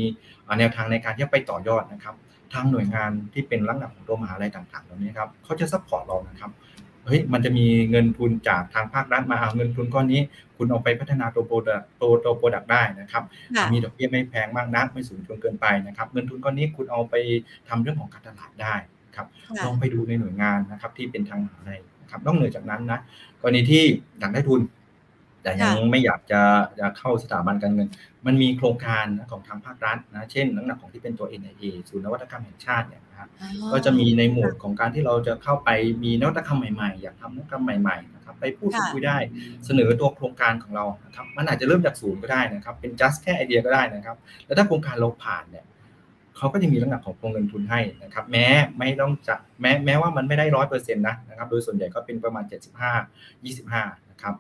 [0.59, 2.15] แนวทางในการที่จะไปต่อยอดนะครับ
[2.53, 6.51] ทางหน่วยงานที่เป็นลักษณะของตัวมหาลัยต่างๆเหล่านี้ครับเขาจะ support เรานะครับ
[7.09, 10.21] เฮ้ยมันจะมีเงินทุนจากทางภาครัฐมาเอาเงินทุนก้อนนี้
[10.57, 13.25] คุณเอาไปพัฒนาตัว product ตัวตัว product ได้นะครับ
[13.73, 17.15] มีดอกเบี้ยไม่แพงมากนักไม่สูงจนเกินไปนะครับ เงินทุนก้อนนี้คุณเอาไป
[17.69, 18.75] ทำเรื่องของการตลาดได้
[19.17, 19.27] ครับ
[19.65, 23.01] ลองไปดูในหน่วยงานนะครับที่เป็นทางมหาลัยครับนอกเหนือจากนั้นนะ
[23.41, 23.83] กรณีที่
[24.19, 24.61] อยากได้ทุน
[25.43, 26.43] แต่ยังไม่อยากจะ
[26.81, 27.89] จะเข้าสถาบันการเงิน
[28.27, 33.29] มันมีโครงการของทางภาครัฐนะ เช่นลักษณะของที่เป็นตัว NIA ศูนย์นวัตกรรมแห่งชาติเนี่ยครับ
[33.73, 35.69] ก็จะมีในโหมดของการที่เราจะเข้าไป
[36.05, 39.19] มีนวัตกรรมใหม่ๆ อยากทำนวัตกรรมใหม่ๆนะครับ ไปพูดคุยได้
[39.65, 45.65] เสนอตัวโครงการของเรานะครับ มันอาจจะเริ่มจากศูนย์ก็ได้นะครับ เป็น just แค่ไอเดียก็ได้นะครับ แล้วถ้าโครงการเราผ่านเนี่ย
[46.37, 48.47] เขาก็จะมีลักษณะของโครงเงินทุนให้นะครับ แม้
[48.79, 52.93] ไม่ต้องจะแม้แม้ว่ามันไม่ได้ร้อยเปอร์เซ็นต์นะนะครับ โดยส่วนใหญ่ก็เป็นประมาณเจ็ดสิบห้า
[53.45, 54.35] ยี่สิบห้านะครับ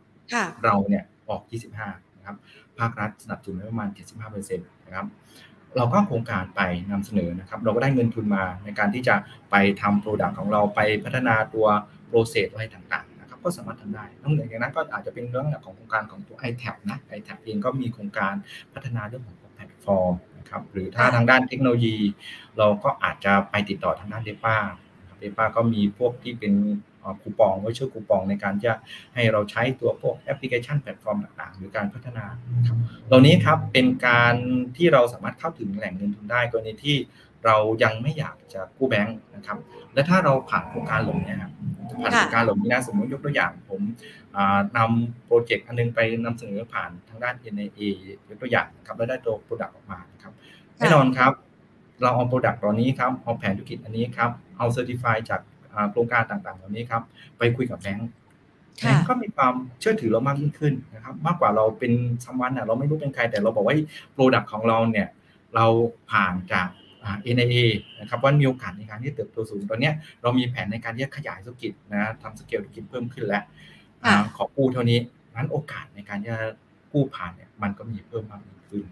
[0.64, 2.36] เราเนี่ยออกยี่สิบห้านะครับ
[2.78, 5.06] ภาครัฐสนับสนุนประมาณเจ็ดสิบห้าเปอร์เซ็นต์นะครับ
[5.76, 6.60] เราก็โครงการไป
[6.90, 9.14] นำเสนอนะครับ เราก็ได้เงินทุนมาในการที่จะ
[9.50, 11.66] ไปทำ product ของเราไปพัฒนาตัว
[12.08, 18.34] process อะไรต่างๆนะครับ ก็สามารถทำได้นอกจากนั้นก็อาจจะเป็นเรื่องของโครงการของตัว i t a บนะ i t a บเองก็มีโครงการ
[18.74, 21.96] พัฒนาเรื่องของแพลตฟอร์มนะครับ หรือถ้าทางด้านเทคโนโลยี
[22.58, 26.54] เราก็อาจจะไปติดต่อทางด้าน depa depa ก็มีพวกที่เป็น
[27.22, 28.72] คูปองไว้ช่วยคูปองในการจะ
[29.14, 32.24] ให้เราใช้ตัวพวกแอปพลิเคชันแพลตฟอร์มต่างๆ หรือการพัฒนา
[32.66, 34.34] ครับเหล่านี้ครับเป็นการ
[34.76, 36.96] ที่เราสามารถเข้าถึงแหล่งเงินทุนได้กรณีที่
[37.46, 39.58] เรายังไม่อยากจะกู้แบงค์นะครับ
[39.94, 41.52] และถ้าเราผ่านโครงการเหล่านี้ครับ
[42.02, 43.80] ผ่านโครงการเหล่านี้นะสมมติยกตัวอย่างผม
[44.76, 47.82] นำ project อันนึงไปนำเสนอผ่านทางด้าน NIA
[48.28, 50.32] ยกตัวอย่างครับแล้วได้ตัว product ออกมาครับ
[50.78, 51.32] แน่นอนครับ
[52.02, 55.40] เราเอา product ตัวนี้ครับเอาแผนธุรกิจอันนี้ครับเอา certify จาก
[55.90, 57.02] โครงการต่างๆเหล่านี้ครับ
[57.38, 58.10] ไปคุยกับแบงก์
[58.80, 61.92] แบงก์ก็มีความเชื่อถือเรามากยิ่งขึ้นนะครับ มากกว่าเราเป็น
[62.24, 63.74] someone อะเราไม่รู้เป็นใครแต่เราบอกว่า
[64.12, 65.08] product ของเราเนี่ย
[65.54, 65.66] เรา
[66.10, 66.68] ผ่านจาก
[67.34, 67.58] NIA
[68.00, 69.90] นะครับว่ามีโอกาสในการที่เติบโตสูงตอนนี้
[70.22, 73.42] เรามีแผนในการที่จะขยายธุรกิจนะทำสเกลธุรกิจเพิ่มขึ้นแล้ว
[74.36, 74.98] ขอกู้เท่านี้
[75.34, 76.34] นั้นโอกาสในการจะ
[76.92, 78.84] กู้ผ่านเนี่ยมันก็มีเพิ่มมากขึ้น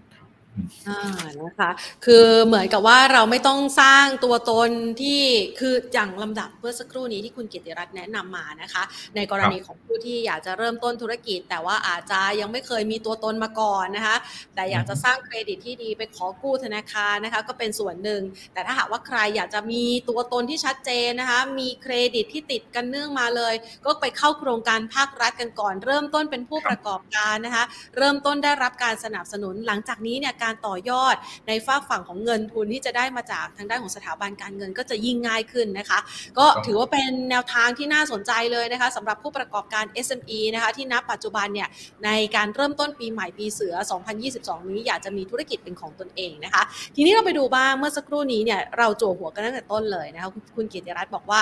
[0.89, 1.01] อ่า
[1.43, 1.71] นะคะ
[2.05, 4.71] คือเหมือนกับว่าเราไม่ต้องสร้างตัวตน
[5.03, 5.23] ที่
[5.61, 8.83] คืออย่างลำดับเพื่อสักครู่นี้ที่คุณกิติรัตน์แนะนำมานะคะ
[9.17, 14.17] ในกรณีของผู้ที่อยากจะเริ่มต้นธุรกิจ แต่ว่าอาจจะยังไม่เคยมีตัวตนมาก่อนนะคะ
[14.55, 27.65] แต่อยากจะสร้างเครดิตที่ดีไปขอกู้ธนาคารนะคะ ก็เป็นส่วนหนึ่ง แต่ถ้าหากว่าใครอยากจะมีตัวตนที่ชัดเจนนะคะ มีเครดิตที่ติดกันเนื่องมาเลย ก็ไปเข้าโครงการภาครัฐกันก่อน เริ่มต้นเป็นผู้ประกอบการนะคะ
[27.97, 31.15] เริ่มต้นได้รับการสนับสนุนหลังจากนี้เนี่ยการต่อยอด
[31.49, 35.99] ในฝากฝั่งของเงินทุนที่จะได้มาจากทางด้านของสถาบันการเงินก็จะยิ่งง่ายขึ้นนะคะ
[36.39, 41.69] ก็ถือว่าเป็นแนวทางที่น่าสนใจเลยนะคะสำหรับผู้ประกอบการ SME นะคะที่นับปัจจุบันเนี่ย
[42.05, 43.75] ในการเริ่มต้นปีใหม่ปีเสือ
[44.23, 46.63] 2022 นี้อยากจะมีธุรกิจเป็นของตนเองนะคะ
[46.97, 51.41] ทีนี้เราไปดูบ้างเมื่อสักครู่นี้เนี่ยเราโจหัวกันตั้งแต่ต้นเลยนะคะคุณเกิติรัตน์บอกว่า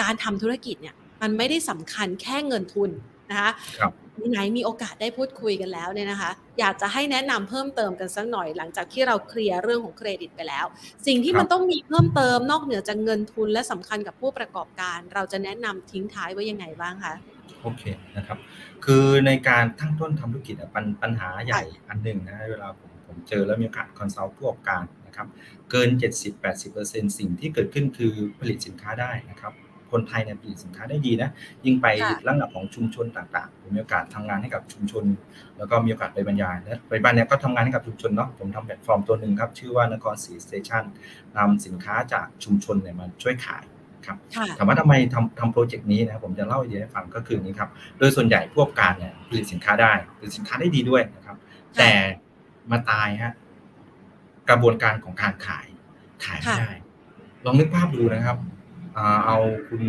[0.00, 2.90] การทำธุรกิจเนี่ยมันไม่ได้สำคัญแค่เงินทุน
[3.30, 3.50] นะคะ
[4.30, 10.66] ไหนมีโอกาสได้พูดคุยกันแล้วเนี่ยนะคะ อยากจะให้แนะนำเพิ่มเติมกันสักหน่อยหลังจากที่เรา clear เรื่องของเครดิตไปแล้ว
[11.06, 17.14] สิ่งที่มันต้องมีเพิ่มเติมนอกเหนือจากเงินทุนและสำคัญกับผู้ประกอบการ เราจะแนะนำทิ้งท้ายไว้ยังไงบ้างคะ
[17.62, 17.82] โอเค
[18.16, 18.38] นะครับ
[18.84, 25.26] คือในการตั้งต้นทำธุรกิจปัญปัญหาใหญ่อันหนึ่งนะเวลาผมผมเจอแล้วมีโอกาส consult ผู้ประกอบการนะครับ
[25.70, 25.88] เกิน
[26.52, 29.52] 70-80%สิ่งที่เกิดขึ้นคือผลิตสินค้าได้นะครับ
[29.94, 31.30] คนไทยเนี่ยผลิตสินค้าได้ดีนะ
[31.64, 31.86] ยิ่งไป
[32.26, 35.04] ระดับของชุมชนต่างๆผมมีโอกาสทำงานให้กับชุมชน
[35.58, 40.84] แล้วก็มีโอกาสไปบรรยายและไปบ้านเนี้ยก็ทำงานให้กับชุมชนเนาะผมทำแพลตฟอร์มตัวหนึ่งครับชื่อว่านครศรี Station
[41.36, 43.64] นำสินค้าจากชุมชนเนี่ยมาช่วยขาย
[44.06, 44.16] ครับ
[44.58, 51.36] ถามว่าทำไมทำทำ project นี้นะผมจะเล่าไอเดียให้ฟังก็คือนี้ครับ โดยส่วนใหญ่ผู้ประกอบการเนี่ยผลิตสินค้าได้ผลิตสินค้าได้ดีด้วยนะครับ
[51.78, 51.90] แต่
[52.70, 53.34] มาตายฮะ
[54.48, 55.66] กระบวนการของการขาย
[56.24, 56.70] ขายไม่ได้
[57.44, 58.36] ลองนึกภาพดูนะครับ
[59.26, 59.84] เอาคุณ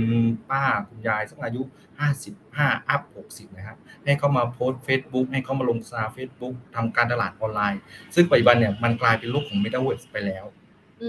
[0.49, 1.61] ป้าคุณยายสักอายุ
[1.99, 7.81] ห้าสิบห้า up หกสิบนะครับ ให้เขามาโพสต์ Facebook ให้เขามาลงซาเฟซบุ๊กทำการตลาดออนไลน์
[8.15, 10.45] ซึ่งปัจจุบันเนี่ยมันกลายเป็นโลกของเมตาเวิร์สไปแล้ว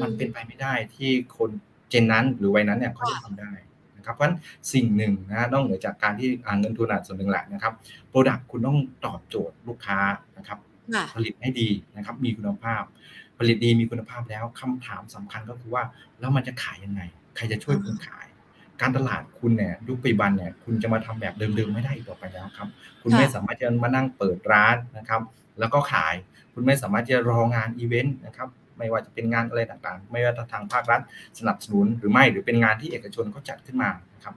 [0.02, 1.50] มันเป็นไปไม่ได้ที่คน
[1.90, 3.52] gen นั้นหรือวัยนั้นเนี่ยเขาจะทำได้
[3.96, 4.38] นะครับเพราะฉะนั้น
[4.72, 6.28] สิ่งหนึ่งนะนอกเหนือจากการที่
[6.60, 7.72] เงินทุนอาจส่วนหนึ่งแหละนะครับ
[8.08, 9.98] product คุณต้องตอบโจทย์ลูกค้า
[10.36, 10.58] นะครับ
[11.14, 12.82] ผลิตให้ดีนะครับ มีคุณภาพ
[13.38, 15.82] ผลิตดีมีคุณภาพแล้วคำถามสำคัญก็คือว่า
[16.20, 17.02] แล้วมันจะขายยังไง
[17.36, 18.26] ใครจะช่วยคุณขาย
[18.80, 22.68] การตลาดคุณเนี่ยยุคปัจจุบันเนี่ยคุณจะมาทำแบบเดิมๆไม่ได้ต่อไปแล้วครับ
[23.02, 25.20] คุณไม่สามารถจะมานั่งเปิดร้านนะครับ
[25.58, 26.14] แล้วก็ขาย
[26.54, 31.00] คุณไม่สามารถจะรองานอีเวนต์นะครับไม่ว่าจะเป็นงานอะไรต่างๆ ไม่ว่าทางภาครัฐ
[31.38, 34.34] สนับสนุนหรือไม่หรือเป็นงานที่เอกชนเขาจัดขึ้นมานะครับ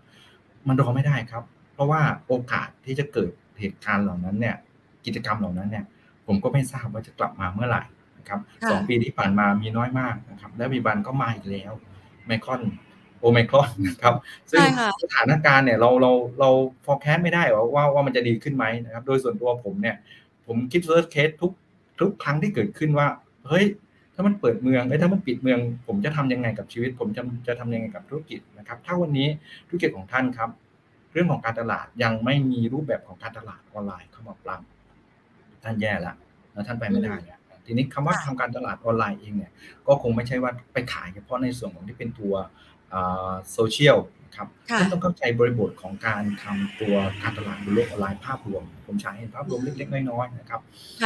[0.67, 4.55] มันรอไม่ได้ครับ เพราะว่าโอกาสที่จะเกิดเหตุการณ์เหล่านั้นเนี่ย
[5.05, 5.85] กิจกรรมเหล่านั้นเนี่ย
[6.25, 7.83] ผมก็ไม่ทราบว่าจะกลับมาเมื่อไหร่
[8.17, 11.71] นะครับสองปีที่ผ่านมามีน้อยมากนะครับ และมีบันก็มาอีกแล้ว
[12.25, 12.61] ไมคอน
[13.19, 14.13] โอไมครอนนะครับ
[14.51, 14.63] ซึ่ง
[15.03, 16.49] สถานการณ์เนี่ยเราเราเรา
[16.85, 19.95] forecast ไม่ได้ว่าว่าว่ามันจะดีขึ้นไหมนะครับ โดยส่วนตัวผมเนี่ย
[20.47, 21.51] ผมคิด worst case ทุก
[21.99, 23.07] ทุกครั้งที่เกิดขึ้นว่า
[23.47, 23.65] เฮ้ย
[24.15, 29.27] ถ้ามันเปิดเมืองไอ้ถ้ามันปิดเมือง ผมจะทำยังไงกับชีวิต ผมจะจะทำยังไงกับธุรกิจนะครับ ถ้าวันนี้
[29.67, 30.49] ธุรกิจของท่านครับ
[31.13, 34.61] เรื่องของการตลาดยังไม่มีรูปแบบของการตลาดออนไลน์เข้ามาปรับ
[35.63, 36.13] ท่านแย่ละ
[36.53, 39.51] แล้วท่านไปไม่ได้เนี่ยทีนี้คำว่าทำการตลาดออนไลน์เองเนี่ย
[39.87, 42.33] ก็คงไม่ใช่ว่าไปขายเฉพาะในส่วนของที่เป็นตัว
[43.53, 43.97] โซเชียล
[44.35, 44.47] ครับ
[44.77, 50.61] ท่านต้องเข้าใจบริบทของการทำตัวการตลาดบนโลกออนไลน์ภาพรวม ผมใช้เห็นภาพรวมเล็กๆน้อยๆนะครับ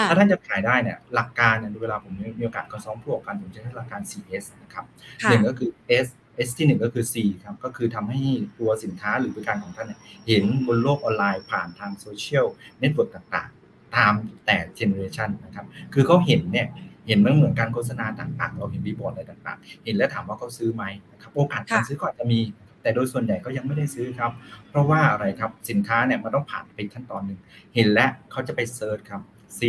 [0.07, 4.85] ถ้าท่านจะขายได้เนี่ยหลักการเนี่ยเวลาผมมีโอกาสก็ซ้อมพวกกันผมจะใช้หลักการ CS นะครับ
[5.29, 5.69] หนึ่งก็คือ
[6.05, 6.07] S
[6.47, 8.19] S ที่หนึ่งก็คือ C ครับก็คือทำให้
[8.59, 9.93] ตัวสินค้าหรือบริการของท่าน
[10.27, 12.45] เห็นบนโลกออนไลน์ผ่านทาง social
[12.79, 14.13] network ต่างๆ ตาม
[14.45, 16.67] แต่ generation นะครับคือเขาเห็นเนี่ย
[17.07, 22.39] เห็นเมื่อเหมือนการโฆษณาต่างๆ เราเห็นบีบอร์ดอะไรต่างๆ เห็นแล้วถามว่าเขาซื้อไหมนะครับโอกาสการซื้อก็อาจจะมี
[22.81, 24.31] แต่โดยส่วนใหญ่ก็ยังไม่ได้ซื้อครับ
[24.69, 27.39] เพราะว่าอะไรครับสินค้าเนี่ยมันต้องผ่านไปขั้นตอนหนึ่ง
[27.75, 29.21] เห็นแล้วเขาจะไป search ครับ
[29.57, 29.59] C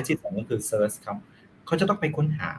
[0.00, 1.16] S ที่สองก็คือเซิร์ชครับ
[1.66, 2.50] เขาจะต้องไปค้นหา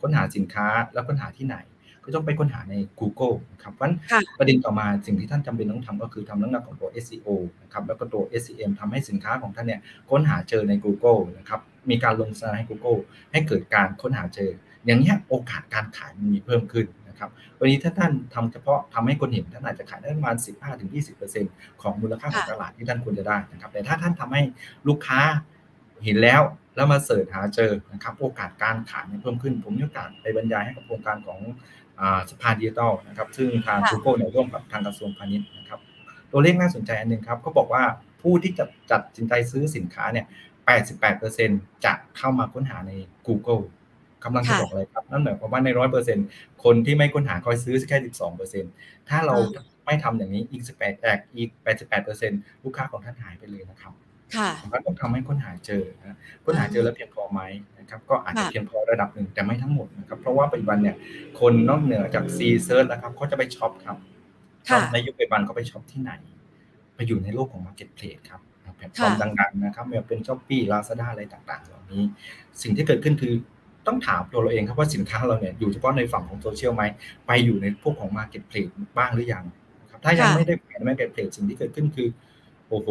[0.00, 1.56] ค้นหาสินค้าแล้วค้นหาที่ไหน
[2.04, 3.90] ก็ต้องไปค้นหาใน Google นะครับเพราะ
[4.38, 7.28] ประเด็นต่อมาสิ่งที่ท่านจำเป็นต้องทำก็คือทำเรื่องของตัว SEO
[7.62, 13.00] นะครับแล้วก็ตัว SEM ทำให้สินค้าของท่านเนี่ยค้นหาเจอใน Google นะครับ มีการลงสไลด์ให้ Google
[13.32, 14.50] ให้เกิดการค้นหาเจอ
[14.84, 20.36] อย่างนี้โอกาสการขายมันมีเพิ่มขึ้นนะครับวันนี้ถ้าท่านทำเฉพาะทำให้คนเห็นท่านอาจจะขายได้ประมาณ
[21.08, 24.42] 15-20%ของมูลค่าของตลาดที่ท่านควรจะได้นะครับแต่ถ้าท่านทำให้
[24.88, 25.20] ลูกค้า
[26.04, 26.40] เห็นแล้ว
[26.76, 31.40] แล้วมาเสิร์ชหาเจอนะครับโอกาสการขายเพิ่มขึ้น ผมมีโอกาสไปบรรยายให้กับโครงการของ
[32.30, 35.80] สภาดิจิทัลนะครับซึ่งทาง Google เนี่ยร่วมกับทางกระทรวงพาณิชย์นะครับ
[36.32, 37.82] ตัวเลขน่าสนใจอันหนึ่งครับเขาบอกว่า
[38.22, 40.26] ผู้ที่จะจัดสินใจซื้อสินค้าเนี่ย
[40.76, 42.92] 88%จะเข้ามาค้นหาใน
[43.26, 43.62] Google
[44.24, 46.18] กำลังจะบอกอะไรครับ นั่นหมายความว่าในร้อยเปอร์เซ็น
[46.64, 48.64] คนที่ไม่ค้นหาคอยซื้อแค่สิบสองเปอร์เซ็น
[49.08, 49.36] ถ้าเรา
[49.86, 52.32] ไม่ทำอย่างนี้อีกสิบแปดแอกอีกแปดสิบแปดเปอร์เซ็น
[52.64, 53.92] ลูกค้าของท่านหายไปเลยนะครับ
[54.36, 57.40] ค่ะก็ต้องทำให้ค้นหาเจอนะค้นหาเจอแล้วเพียงพอไหม
[57.78, 60.96] นะครับก็อาจจะเพียงพอระดับหนึ่งแต่ไม่ทั้งหมดนะครับเพราะว่าปัจจุบันเนี่ย
[61.40, 63.96] คนนอกเหนือจาก see search นะครับเขาจะไป shop ครับ
[64.92, 66.12] ในยุคปัจจุบันเขาไป shop ที่ไหน
[66.94, 72.02] ไปอยู่ในโลกของ marketplace ครับแพลตฟอร์มดังๆนะครับไม่ว่าเป็น Shopee Lazada อะไรต่างๆ เหล่านี้
[72.62, 73.34] สิ่งที่เกิดขึ้นคือ
[73.86, 76.82] ต้องถามตัวเราเองครับว่าสินค้าเราเนี่ยอยู่เฉพาะในฝั่งของโซเชียลไหม
[77.26, 79.44] ไปอยู่ในพวกของ marketplaceบ้างหรือยัง
[79.90, 82.08] ครับถ้ายังไม่ได้ไปใน Marketplace สิ่งที่เกิดขึ้นคือ
[82.68, 82.88] โอ้โห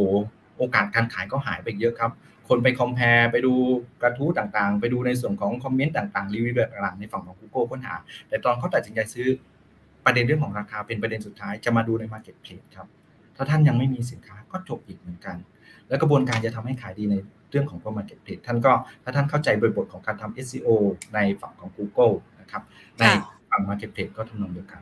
[0.58, 2.12] โอกาสการขายก็หายไปเยอะครับ
[2.48, 3.54] คนไป compare ไปดู
[4.02, 7.96] กระทู้ต่างๆ ไปดูในส่วนของคอมเมนต์ต่างๆ รีวิวต่างๆในฝั่งของ Google ค้นหา
[8.30, 9.28] แต่ตอนเขาตัดสินใจซื้อ
[10.06, 12.88] ประเด็นเรื่องของราคาเป็นประเด็นสุดท้ายจะมาดูใน Marketplace ครับ
[13.36, 15.36] ถ้าท่านยังไม่มีสินค้าก็จบอีกเหมือนกัน
[15.90, 17.16] แล้วกระบวนการจะทำให้ขายดีใน
[17.52, 18.74] เรื่องของตัว Marketplace ท่านก็
[19.04, 20.70] ถ้าท่านเข้าใจบริบทของการทำ SEO
[21.14, 22.64] ในฝั่งของ Google นะครับ
[22.98, 23.04] ใน
[23.50, 24.82] ฝั่ง Marketplace ก็ทำนองเดียวกัน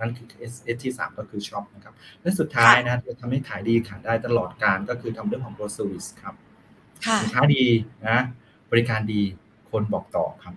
[0.00, 6.34] นั่นคือ S ที่ 3 ก็คือช็อปนะครับและสุดท้ายนะจะทำให้ขายดีขายได้ตลอดการก็คือทำเรื่องของ Pro Service ครับ
[7.22, 7.64] สินค้าดี
[8.08, 8.18] นะ
[8.70, 9.20] บริการดี
[9.70, 10.54] คนบอกต่อครับ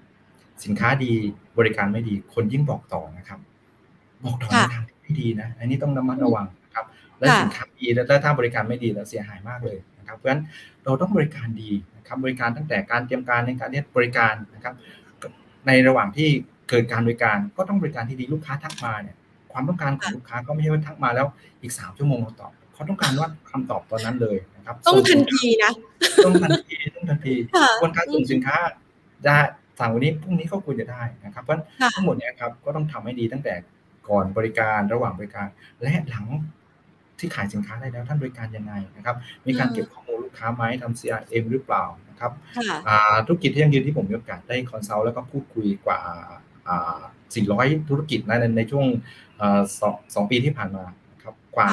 [0.63, 1.11] สินค้าดี
[1.57, 3.39] บริการไม่ดีคนยิ่งบอกต่อนะครับ
[4.25, 6.62] บอกต่อในทางที่ไม่ดีนะ อันนี้ต้องระมัดระวังครับ
[7.23, 10.41] และสินค้าดีแล้วถ้าบริการไม่ดีแล้วเสียหายมากเลยนะครับเพราะฉะนั้น
[10.83, 14.73] เราต้องบริการดีนะครับบริการตั้งแต่การเตรียมการในการเรียบริการนะครับ
[15.67, 16.29] ในระหว่างที่
[16.69, 19.15] เกิดการบริการก็ต้องบริการที่ดีลูกค้าทักมาเนี่ย
[19.51, 21.27] ความต้องการของลูกค้าก็ไม่ใช่ว่าทักมาแล้ว
[21.61, 25.71] อีกสามชั่วโมงเราตอบเขาต้องการว่าคำตอบตอนนั้นเลยนะครับ ต้องทันทีนะ
[26.25, 27.33] ต้องทันทีต้องทันที
[27.81, 28.57] คนการส่งสินค้า
[29.25, 29.35] จะ
[29.79, 31.61] สั่งวันนี้พรุ่งนี้ก็ควรจะได้นะครับเพราะ
[31.95, 33.53] ทั้งหมดนี้ครับก็ต้องทำให้ดีตั้งแต่
[34.09, 35.47] ก่อนบริการระหว่างบริการ
[35.81, 36.25] และหลัง
[37.23, 42.31] ที่ขายสินค้าได้แล้วท่านบริการยังไงนะครับ มีการเก็บข้อมูลลูกค้าไหมทำ CRM หรือเปล่านะครับ
[43.25, 45.99] ธุรกิจที่ยังยืนที่ผมมีโอกาสได้คอนซัลท์แล้วก็พูดคุยกว่า
[47.13, 48.85] 400 ธุรกิจในในช่วง
[50.15, 50.85] สองปีที่ผ่านมา
[51.23, 51.67] ครับกว่า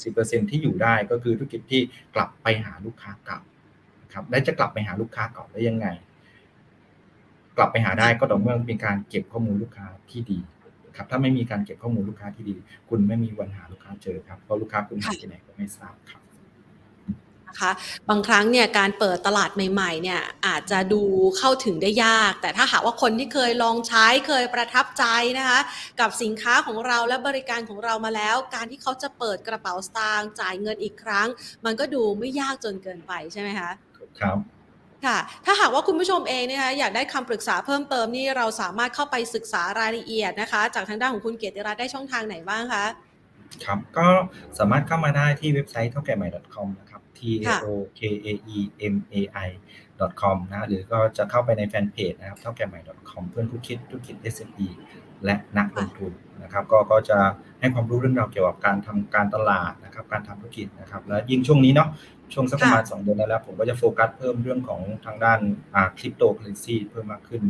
[0.00, 1.80] 6-70%ที่อยู่ได้ก็คือธุรกิจที่
[2.14, 3.40] กลับไปหาลูกค้าเก่า
[4.12, 5.86] ครับและจะกลับไปหาลูกค้าเก่าได้ยังไง
[7.56, 10.38] กลับไปหาได้ก็ต่อเมื่อมีการเก็บข้อมูลลูกค้าที่ดี
[10.96, 12.56] ครับถ้าไม่มีการเก็บข้อมูลลูกค้าที่ดี
[12.88, 16.22] คุณไม่มีวันหาลูกค้าเจอครับเพราะลูกค้าคุณหายที่ไหนก็ไม่ทราบครับ
[17.60, 17.72] คะ
[18.08, 21.02] บางครั้งเนี่ยการเปิดตลาดใหม่ๆเนี่ยอาจจะดู
[21.38, 25.04] เข้าถึงได้ยาก แต่ถ้าหากว่าคนที่เคยลองใช้เคยประทับใจ
[25.38, 25.60] นะคะ
[26.00, 31.28] กับสินค้าของเราและบริการของเรามาแล้ว การที่เขาจะเปิดกระเป๋าสตางค์จ่ายเงินอีกครั้ง
[31.64, 33.70] มันก็ดูไม่ยากจนเกินไปใช่ไหมคะ
[34.20, 34.38] ครับ
[35.06, 42.84] ค่ะ ถ้าหากว่าคุณผู้ชมเองนะคะอยากได้คำปรึกษาเพิ่มเติมนี่เราสามารถเข้าไปศึกษารายละเอียดนะคะ จากทางด้านของคุณเกียรติรัตน์ได้ช่องทางไหนบ้างคะ
[43.64, 44.06] ครับ ก็
[44.58, 47.20] สามารถเข้ามาได้ที่เว็บไซต์เท่าแก่ใหม่ .com นะครับ t
[47.52, 48.58] a o k a e
[48.94, 49.48] m a i
[50.22, 54.68] .com นะ หรือก็จะเข้าไปในแฟนเพจนะครับเท่าแก่ใหม่ .com เพื่อนผู้คิดธุรกิจ SME
[55.24, 57.18] และนักลงทุนนะครับก็ก็จะ
[57.60, 61.88] ให้ความรู้เรื่องราวเกี่ยวกับการทำการตลาดนะครับการทำธุรกิจนะครับและยิ่งช่วงนี้เนาะ
[62.32, 65.40] ช่วงสักประมาณ2เดือนแล้ว ผมก็จะโฟกัสเพิ่มเรื่องของทางด้าน
[65.98, 67.42] คริปโตเคอเรนซีเพิ่มมากขึ้น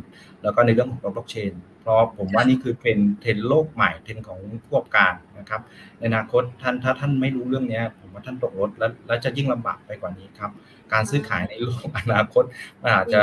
[0.42, 5.60] แล้วก็ในเรื่องของบล็อกเชนเพราะผมว่านี่คือเทรนด์เทรนด์โลกใหม่เทรนด์ของผู้ประกอบการนะครับ
[5.98, 10.50] ในอนาคตท่านถ้าท่านไม่รู้เรื่องนี้ผมว่าท่านตกรถแล้วแล้วจะยิ่งลำบากไปกว่านี้ครับ
[10.92, 12.44] การซื้อขายในโลกอนาคต
[12.82, 13.22] มันอาจจะ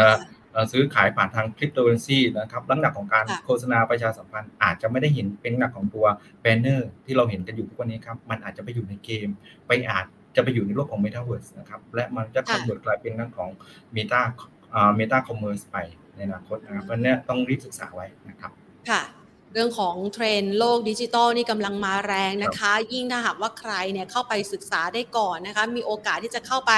[0.71, 6.05] ซื้อขายผ่านทางคริปโตเคอร์เรนซีนะครับลักษณะของการโฆษณาประชาสัมพันธ์อาจจะไม่ได้เห็นเป็นลักษณะของตัว
[6.41, 9.27] banner ที่เราเห็นกันอยู่ทุกวันนี้ครับ มันอาจจะไปอยู่ในเกม
[9.67, 13.49] ไปอาจจะไปอยู่ในโลกของ Metaverse นะครับ และมันจะ convert กลายเป็นเรื่องของ
[13.95, 14.21] Meta
[14.73, 15.77] อ่า Meta Commerce ไป
[16.15, 18.51] ในอนาคตนะครับเพราะนี้ต้องรีบศึกษาไว้นะครับ
[18.89, 19.01] ค่ะ
[19.53, 26.73] เรื่องของเทรนด์โลกดิจิตอลนี่กำลังมาแรงนะคะ ยิ่งถ้าหากว่าใครเนี่ยเข้าไปศึกษาได้ก่อนนะคะ มีโอกาสที่จะเข้าไป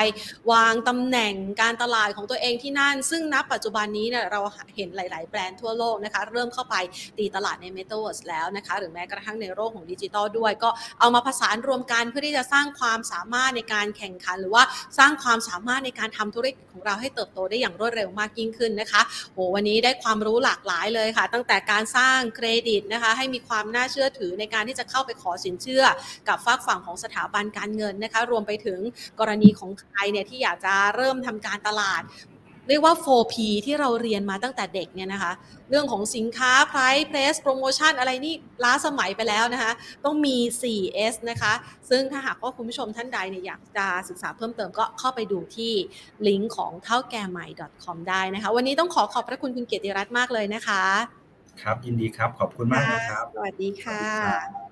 [0.52, 4.40] วางตำแหน่งการตลาดของตัวเองที่นั่น ซึ่งณปัจจุบันนี้เนี่ยเรา
[4.76, 6.76] เห็นหลาย ๆ แบรนด์ทั่วโลกนะคะ เริ่มเข้าไป
[7.18, 14.64] ตีตลาดในเมตาเวิร์สแล้วนะคะ หรือแม้กระทั่งในโลกของดิจิตอลด้วย ก็เอามาผสานรวมกันเพื่อที่จะสร้างความสามารถในการแข่งขัน หรือว่า
[14.98, 19.02] สร้างความสามารถในการทำธุรกิจของเราให้เติบโตได้อย่างรวดเร็วมากยิ่งขึ้นนะคะ
[19.34, 25.84] โหวันนี้ได้ความรู้หลากหลายเลยค่ะ ตั้งแต่การสร้างเครดิตนะคะให้มีความน่าเชื่อถือในการที่จะเข้าไปขอสินเชื่อ
[26.28, 28.80] กับฝากฝั่งของสถาบันการเงินนะคะรวมไปถึง
[29.20, 32.04] กรณีของใครเนี่ยที่อยากจะเริ่มทำการตลาด
[32.70, 35.32] เรียกว่า 4P ที่เราเรียนมาตั้งแต่เด็กเนี่ยนะคะ
[35.70, 39.72] เรื่องของสินค้า price place promotion อะไรนี่ล้าสมัยไปแล้วนะคะ
[40.06, 41.54] ต้องมี 4S นะคะ
[41.90, 45.74] ซึ่งถ้าหากว่าคุณผู้ชมท่านใดเนี่ยอยากจะศึกษาเพิ่มเติมก็เข้าไปดูที่
[46.28, 47.48] ลิงก์ของเท่าแก่ใหม่
[47.84, 50.84] .com ได้นะคะ วันนี้ต้องขอขอบพระคุณคุณเกียรติรัตน์มากเลยนะคะ
[51.62, 54.63] ครับ ยินดีครับ ขอบคุณมากนะครับ สวัสดีค่ะครับ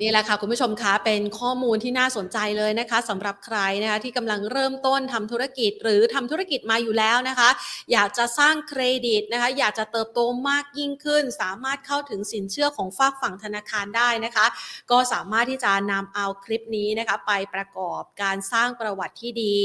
[0.00, 7.48] นี่แหละค่ะคุณผู้ชมคะเป็นข้อมูลที่น่าสนใจเลยนะคะสำหรับใครนะคะที่กำลังเริ่มต้นทำธุรกิจ หรือทำธุรกิจมาอยู่แล้วนะคะ
[7.92, 14.46] อยากจะสร้างเครดิตนะคะ อยากจะเติบโตมากยิ่งขึ้น สามารถเข้าถึงสินเชื่อของฝากฝั่งธนาคารได้นะคะ
[14.90, 19.56] ก็สามารถที่จะนำเอาคลิปนี้นะคะ ไปประกอบการสร้างประวัติที่ดี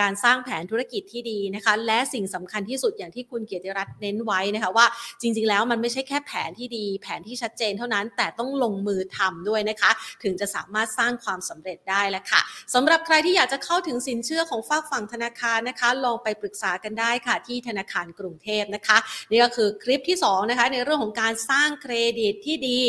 [0.00, 4.86] การสร้างแผนธุรกิจที่ดีนะคะ และสิ่งสำคัญที่สุดอย่างที่คุณเกียรติรัตน์เน้นไว้นะคะว่า
[5.20, 9.90] จริง ๆ แล้วมันไม่ใช่แค่แผนที่ดี แผนที่ชัดเจนเท่านั้นแต่ต้องลงมือทำด้วยนะคะ
[10.22, 12.40] ถึงจะสามารถสร้างความสำเร็จได้แล้วค่ะ
[12.74, 18.98] สำหรับใครที่อยากจะเข้าถึงสินเชื่อของฝากฝั่งธนาคารนะคะ ลองไปปรึกษากันได้ค่ะ ที่ธนาคารกรุงเทพนะคะ
[19.30, 22.80] นี่ก็คือคลิปที่สองนะคะในเรื่องของการสร้างเครดิตที่ดี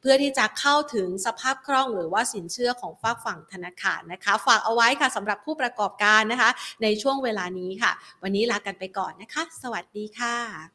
[0.00, 6.50] เพื่อที่จะเข้าถึงสภาพคล่องหรือว่าสินเชื่อของฝากฝั่งธนาคารนะคะ ฝากเอาไว้ค่ะสำหรับผู้ประกอบการนะคะ
[6.82, 10.68] ในช่วงเวลานี้ค่ะ วันนี้ลากันไปก่อนนะคะ สวัสดีค่ะ